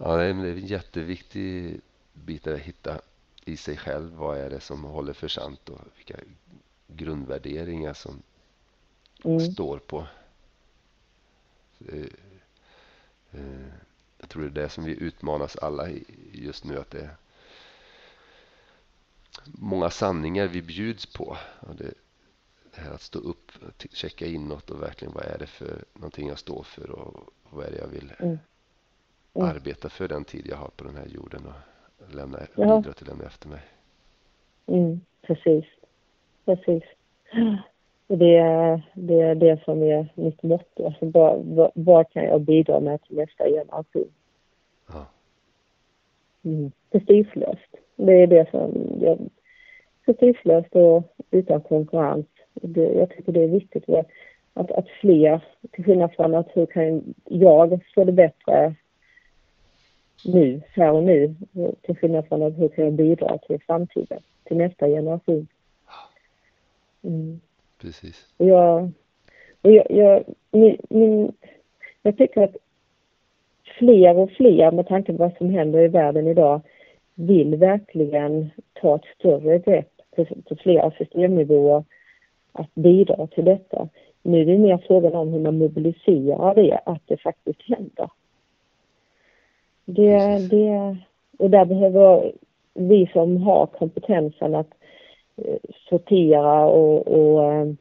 Ja, 0.00 0.16
det 0.16 0.24
är 0.24 0.30
en 0.30 0.66
jätteviktig 0.66 1.80
bit 2.12 2.46
att 2.46 2.58
hitta 2.58 3.00
i 3.48 3.56
sig 3.56 3.76
själv. 3.76 4.12
Vad 4.14 4.38
är 4.38 4.50
det 4.50 4.60
som 4.60 4.84
håller 4.84 5.12
för 5.12 5.28
sant 5.28 5.68
och 5.68 5.80
vilka 5.96 6.16
grundvärderingar 6.86 7.94
som 7.94 8.22
mm, 9.24 9.40
står 9.52 9.78
på. 9.78 10.06
Eh, 11.88 12.06
Jag 14.20 14.28
tror 14.28 14.42
det 14.42 14.48
är 14.60 14.62
det 14.62 14.68
som 14.68 14.84
vi 14.84 14.92
utmanas 15.02 15.56
alla 15.56 15.88
just 16.32 16.64
nu. 16.64 16.78
Att 16.78 16.90
det 16.90 17.00
är 17.00 17.16
många 19.44 19.90
sanningar 19.90 20.46
vi 20.48 20.62
bjuds 20.62 21.06
på. 21.06 21.36
Och 21.60 21.74
det, 21.74 21.94
det 22.74 22.80
här 22.80 22.90
att 22.92 23.02
stå 23.02 23.18
upp, 23.18 23.52
t- 23.78 23.88
checka 23.92 24.26
inåt 24.26 24.70
och 24.70 24.82
verkligen 24.82 25.14
vad 25.14 25.24
är 25.24 25.38
det 25.38 25.46
för 25.46 25.84
någonting 25.94 26.28
jag 26.28 26.38
står 26.38 26.62
för 26.62 26.90
och 26.90 27.30
vad 27.50 27.66
är 27.66 27.70
det 27.70 27.78
jag 27.78 27.88
vill 27.88 28.12
Mm. 28.18 28.38
Mm. 29.34 29.48
arbeta 29.50 29.88
för 29.88 30.08
den 30.08 30.24
tid 30.24 30.46
jag 30.46 30.56
har 30.56 30.68
på 30.68 30.84
den 30.84 30.96
här 30.96 31.06
jorden 31.06 31.46
och 31.46 31.52
lämna, 32.06 32.38
Ja. 32.56 32.76
bidra 32.76 32.92
till 32.92 33.06
lämna 33.06 33.24
efter 33.24 33.48
mig. 33.48 33.60
mm, 34.66 35.00
precis. 35.22 35.64
Precis. 36.44 36.82
Och 38.06 38.18
det 38.18 38.36
är, 38.36 38.82
det 38.94 39.20
är 39.20 39.34
det 39.34 39.64
som 39.64 39.82
är 39.82 40.08
mitt 40.14 40.42
motto. 40.42 40.86
Alltså, 40.86 41.06
vad, 41.10 41.44
vad, 41.44 41.70
vad 41.74 42.10
kan 42.10 42.24
jag 42.24 42.40
bidra 42.40 42.80
med 42.80 43.02
till 43.02 43.16
nästa 43.16 43.44
generation? 43.44 44.10
Ja, 44.88 45.06
Mm. 46.42 46.70
Prestigelöst. 46.90 47.74
Det 47.96 48.12
är 48.12 48.26
det 48.26 48.50
som 48.50 48.98
jag 49.00 49.18
prestigelöst 50.04 50.76
och 50.76 51.02
utan 51.30 51.60
konkurrens. 51.60 52.26
Det, 52.54 52.92
jag 52.92 53.10
tycker 53.10 53.32
det 53.32 53.42
är 53.44 53.48
viktigt 53.48 53.84
att, 54.54 54.70
att 54.70 54.88
fler, 55.00 55.44
till 55.70 55.84
skillnad 55.84 56.12
från 56.12 56.34
att 56.34 56.48
hur 56.52 56.66
kan 56.66 57.14
jag 57.24 57.80
få 57.94 58.04
det 58.04 58.12
bättre 58.12 58.74
nu, 60.24 60.60
här 60.70 60.92
och 60.92 61.02
nu, 61.02 61.34
till 61.82 61.96
skillnad 61.96 62.28
från 62.28 62.52
hur 62.52 62.68
kan 62.68 62.84
jag 62.84 62.92
bidra 62.92 63.38
till 63.38 63.60
framtiden, 63.66 64.20
till 64.44 64.56
nästa 64.56 64.86
generation. 64.86 65.46
Mm. 67.02 67.40
Precis. 67.80 68.26
Jag, 68.38 68.90
och 69.62 69.72
jag, 69.72 69.90
jag, 69.90 70.24
min, 70.50 70.76
min, 70.90 71.32
jag 72.02 72.18
tycker 72.18 72.42
att 72.42 72.56
fler 73.78 74.16
och 74.16 74.30
fler, 74.30 74.70
med 74.70 74.86
tanke 74.86 75.12
på 75.12 75.18
vad 75.18 75.36
som 75.36 75.50
händer 75.50 75.80
i 75.80 75.88
världen 75.88 76.26
idag, 76.26 76.60
vill 77.14 77.56
verkligen 77.56 78.50
ta 78.72 78.96
ett 78.96 79.18
större 79.18 79.58
grepp 79.58 79.92
på, 80.16 80.24
på 80.24 80.56
flera 80.56 80.90
systemnivåer 80.90 81.84
att 82.52 82.74
bidra 82.74 83.26
till 83.26 83.44
detta. 83.44 83.88
Nu 84.22 84.40
är 84.40 84.46
det 84.46 84.58
mer 84.58 84.84
frågan 84.86 85.14
om 85.14 85.32
hur 85.32 85.40
man 85.40 85.58
mobiliserar 85.58 86.54
det, 86.54 86.80
att 86.84 87.02
det 87.06 87.16
faktiskt 87.16 87.62
händer. 87.62 88.10
Det, 89.90 90.48
det, 90.50 90.96
och 91.38 91.50
där 91.50 91.64
behöver 91.64 92.32
vi 92.74 93.10
som 93.12 93.36
har 93.36 93.66
kompetensen 93.66 94.54
att 94.54 94.70
eh, 95.36 95.58
sortera 95.88 96.66
och, 96.66 97.08
och, 97.08 97.52
eh, 97.52 97.74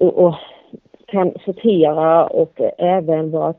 och, 0.00 0.34
kan 1.06 1.32
sortera 1.44 2.26
och 2.26 2.60
även 2.78 3.30
vara 3.30 3.54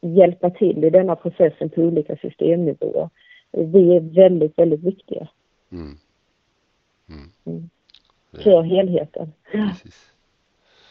hjälpa 0.00 0.50
till 0.50 0.84
i 0.84 0.90
denna 0.90 1.16
processen 1.16 1.70
på 1.70 1.80
olika 1.80 2.16
systemnivåer. 2.16 3.10
Vi 3.52 3.96
är 3.96 4.00
väldigt, 4.00 4.58
väldigt 4.58 4.82
viktiga. 4.82 5.28
Mm. 5.72 5.98
Mm. 7.08 7.30
Mm. 7.46 7.70
För 8.44 8.62
helheten. 8.62 9.32
Precis. 9.52 10.12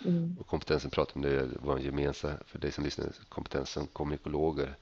Mm. 0.05 0.37
Och 0.39 0.47
kompetensen 0.47 0.91
pratar 0.91 1.15
om 1.15 1.21
det, 1.21 1.49
var 1.59 1.77
gemensam, 1.77 2.37
för 2.45 2.59
dig 2.59 2.71
som 2.71 2.83
lyssnar, 2.83 3.09
kompetens 3.29 3.69
som 3.69 3.87
kommunikologer 3.87 4.75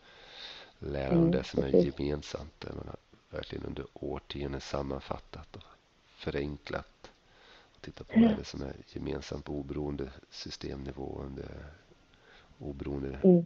lära 0.80 1.12
om 1.12 1.18
mm, 1.18 1.32
det 1.32 1.44
som 1.44 1.62
precis. 1.62 1.98
är 1.98 2.04
gemensamt. 2.04 2.60
Där 2.60 2.74
man 2.74 2.88
har 2.88 2.98
verkligen 3.30 3.66
under 3.66 3.86
årtionden 3.94 4.62
sammanfattat 4.62 5.56
och 5.56 5.64
förenklat. 6.06 7.12
Och 7.76 7.82
titta 7.82 8.04
på 8.04 8.20
vad 8.20 8.30
det 8.30 8.40
är 8.40 8.44
som 8.44 8.62
är 8.62 8.76
gemensamt 8.88 9.46
på 9.46 9.54
oberoende 9.54 10.10
systemnivå, 10.30 11.22
under 11.26 11.66
oberoende 12.60 13.20
mm. 13.24 13.46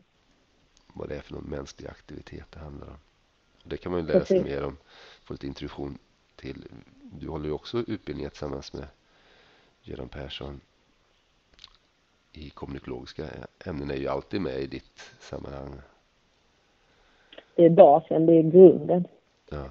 vad 0.94 1.10
det 1.10 1.16
är 1.16 1.22
för 1.22 1.34
någon 1.34 1.50
mänsklig 1.50 1.88
aktivitet 1.88 2.46
det 2.50 2.60
handlar 2.60 2.88
om. 2.88 2.98
Och 3.64 3.70
det 3.70 3.78
kan 3.78 3.92
man 3.92 4.02
ju 4.02 4.08
lära 4.08 4.26
sig 4.26 4.44
mer 4.44 4.64
om, 4.64 4.78
få 5.24 5.34
lite 5.34 5.48
introduktion 5.48 5.98
till. 6.36 6.68
Du 7.02 7.28
håller 7.28 7.46
ju 7.46 7.52
också 7.52 7.84
utbildning 7.88 8.30
tillsammans 8.30 8.74
med 8.74 8.88
Göran 9.82 10.10
Persson 10.10 10.62
i 12.34 12.50
kommunikologiska 12.50 13.24
ämnen 13.66 13.92
är 13.92 13.96
ju 13.96 14.08
alltid 14.08 14.42
med 14.42 14.60
i 14.60 14.68
ditt 14.68 15.00
sammanhang. 15.20 15.74
Det 17.56 17.66
är 17.66 17.70
basen, 17.70 18.26
det 18.26 18.34
är 18.34 18.44
grunden. 18.44 19.08
Ja. 19.52 19.66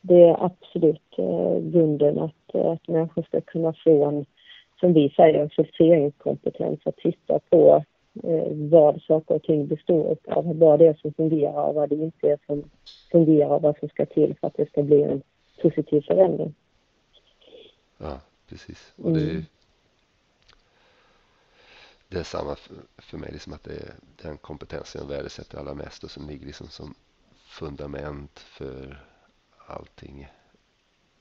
Det 0.00 0.22
är 0.22 0.44
absolut 0.44 1.18
eh, 1.18 1.58
grunden 1.58 2.18
att, 2.18 2.54
eh, 2.54 2.70
att 2.70 2.88
människor 2.88 3.22
ska 3.22 3.40
kunna 3.40 3.74
få 3.84 4.04
en, 4.04 4.26
som 4.80 4.92
vi 4.92 5.10
säger, 5.16 5.42
en 5.42 5.50
filtreringskompetens 5.50 6.80
att 6.84 6.96
titta 6.96 7.38
på 7.50 7.84
eh, 8.22 8.46
vad 8.50 9.02
saker 9.02 9.34
och 9.34 9.42
ting 9.42 9.66
består 9.66 10.16
av, 10.28 10.58
vad 10.58 10.78
det 10.78 10.86
är 10.86 10.94
som 10.94 11.12
fungerar 11.12 11.62
och 11.62 11.74
vad 11.74 11.88
det 11.88 11.94
inte 11.94 12.30
är 12.30 12.38
som 12.46 12.64
fungerar 13.12 13.50
och 13.50 13.62
vad 13.62 13.78
som 13.78 13.88
ska 13.88 14.06
till 14.06 14.34
för 14.40 14.46
att 14.46 14.56
det 14.56 14.68
ska 14.68 14.82
bli 14.82 15.02
en 15.02 15.22
positiv 15.62 16.00
förändring. 16.00 16.54
Ja, 17.98 18.20
precis. 18.48 18.94
Och 18.96 19.12
det 19.12 19.20
är, 19.20 19.30
mm 19.30 19.44
det 22.08 22.18
är 22.18 22.24
samma 22.24 22.56
för 22.98 23.18
mig, 23.18 23.32
liksom 23.32 23.52
att 23.52 23.64
det 23.64 23.76
är 23.76 23.94
den 24.16 24.38
kompetensen 24.38 25.00
jag 25.00 25.08
värdesätter 25.08 25.58
allra 25.58 25.74
mest 25.74 26.04
och 26.04 26.10
som 26.10 26.28
ligger 26.28 26.46
liksom 26.46 26.68
som 26.68 26.94
fundament 27.46 28.38
för 28.38 29.04
allting 29.66 30.28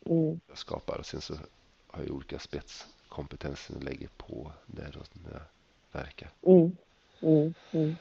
mm. 0.05 0.39
jag 0.47 0.57
skapar. 0.57 0.97
Och 0.97 1.05
sen 1.05 1.21
så 1.21 1.35
har 1.87 2.03
jag 2.03 2.11
olika 2.11 2.39
spetskompetenser 2.39 3.73
jag 3.73 3.83
lägger 3.83 4.09
på 4.17 4.51
där 4.65 5.01
när 5.13 5.31
jag 5.31 5.41
verkar. 6.01 6.31
Mm. 6.41 6.77
Mm. 7.21 7.53
Mm. 7.71 7.95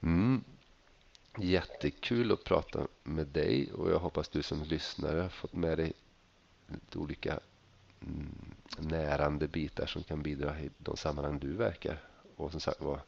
mm. 0.00 0.44
Jättekul 1.38 2.32
att 2.32 2.44
prata 2.44 2.86
med 3.02 3.26
dig 3.26 3.72
och 3.72 3.90
jag 3.90 3.98
hoppas 3.98 4.28
du 4.28 4.42
som 4.42 4.62
lyssnare 4.62 5.20
har 5.20 5.28
fått 5.28 5.52
med 5.52 5.78
dig 5.78 5.92
lite 6.66 6.98
olika 6.98 7.40
närande 8.78 9.48
bitar 9.48 9.86
som 9.86 10.02
kan 10.02 10.22
bidra 10.22 10.60
i 10.60 10.70
de 10.78 10.96
sammanhang 10.96 11.38
du 11.38 11.52
verkar. 11.52 12.02
Och 12.36 12.50
som 12.50 12.60
sagt 12.60 12.80
var, 12.80 13.00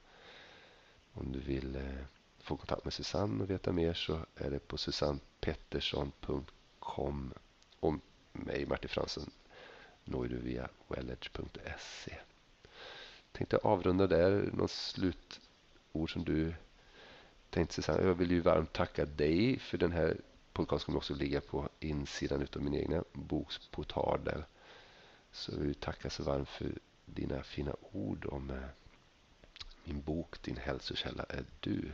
om 1.13 1.33
du 1.33 1.39
vill 1.39 1.77
eh, 1.77 1.83
få 2.39 2.57
kontakt 2.57 2.85
med 2.85 2.93
Susanne 2.93 3.43
och 3.43 3.51
veta 3.51 3.73
mer 3.73 3.95
så 3.95 4.21
är 4.37 4.51
det 4.51 4.69
på 4.69 4.79
susannepettersson.com 4.79 7.35
och 7.81 7.95
mig 8.33 8.67
Martin 8.67 8.89
Fransson 8.89 9.31
når 10.05 10.25
du 10.25 10.37
via 10.37 10.69
welledge.se. 10.89 12.17
Tänkte 13.33 13.57
avrunda 13.57 14.07
där, 14.07 14.51
något 14.53 14.71
slutord 14.71 16.13
som 16.13 16.25
du 16.25 16.55
tänkte 17.51 17.75
Susanne. 17.75 18.03
Jag 18.03 18.15
vill 18.15 18.31
ju 18.31 18.41
varmt 18.41 18.73
tacka 18.73 19.05
dig 19.05 19.59
för 19.59 19.79
den 19.79 19.93
här 19.93 20.17
podcasten 20.53 20.87
kommer 20.87 20.99
också 20.99 21.15
ligga 21.15 21.41
på 21.41 21.69
insidan 21.81 22.47
av 22.57 22.63
min 22.63 22.75
egna 22.75 23.05
boksportal 23.13 24.25
där. 24.25 24.45
Så 25.33 25.61
vill 25.61 25.75
tacka 25.75 26.11
så 26.11 26.23
varmt 26.23 26.49
för 26.49 26.67
dina 27.05 27.43
fina 27.43 27.73
ord 27.93 28.27
om 28.31 28.51
eh, 28.51 28.57
min 29.85 30.03
bok 30.03 30.43
Din 30.43 30.57
hälsokälla 30.57 31.25
är 31.29 31.45
du. 31.61 31.91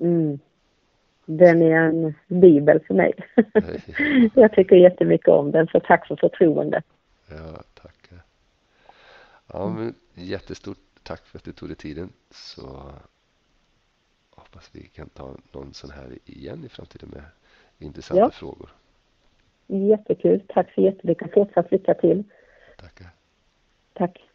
Mm. 0.00 0.38
Den 1.24 1.62
är 1.62 1.80
en 1.80 2.14
bibel 2.26 2.80
för 2.86 2.94
mig. 2.94 3.14
jag 4.34 4.52
tycker 4.52 4.76
jättemycket 4.76 5.28
om 5.28 5.50
den, 5.50 5.66
så 5.66 5.80
tack 5.80 6.06
för 6.06 6.16
förtroendet. 6.16 6.84
Ja, 7.28 7.62
tack. 7.74 8.10
Ja, 9.46 9.68
men 9.68 9.94
jättestort 10.14 10.78
tack 11.02 11.26
för 11.26 11.38
att 11.38 11.44
du 11.44 11.52
tog 11.52 11.68
dig 11.68 11.76
tiden. 11.76 12.12
Så 12.30 12.92
hoppas 14.30 14.70
vi 14.72 14.82
kan 14.82 15.08
ta 15.08 15.36
någon 15.52 15.74
sån 15.74 15.90
här 15.90 16.18
igen 16.24 16.64
i 16.64 16.68
framtiden 16.68 17.08
med 17.08 17.24
intressanta 17.78 18.22
ja. 18.22 18.30
frågor. 18.30 18.70
Jättekul. 19.66 20.42
Tack 20.48 20.72
så 20.74 20.80
jättemycket. 20.80 21.34
Fortsatt 21.34 21.72
lycka 21.72 21.94
till. 21.94 22.24
Tackar. 22.78 23.06
Tack. 23.92 24.25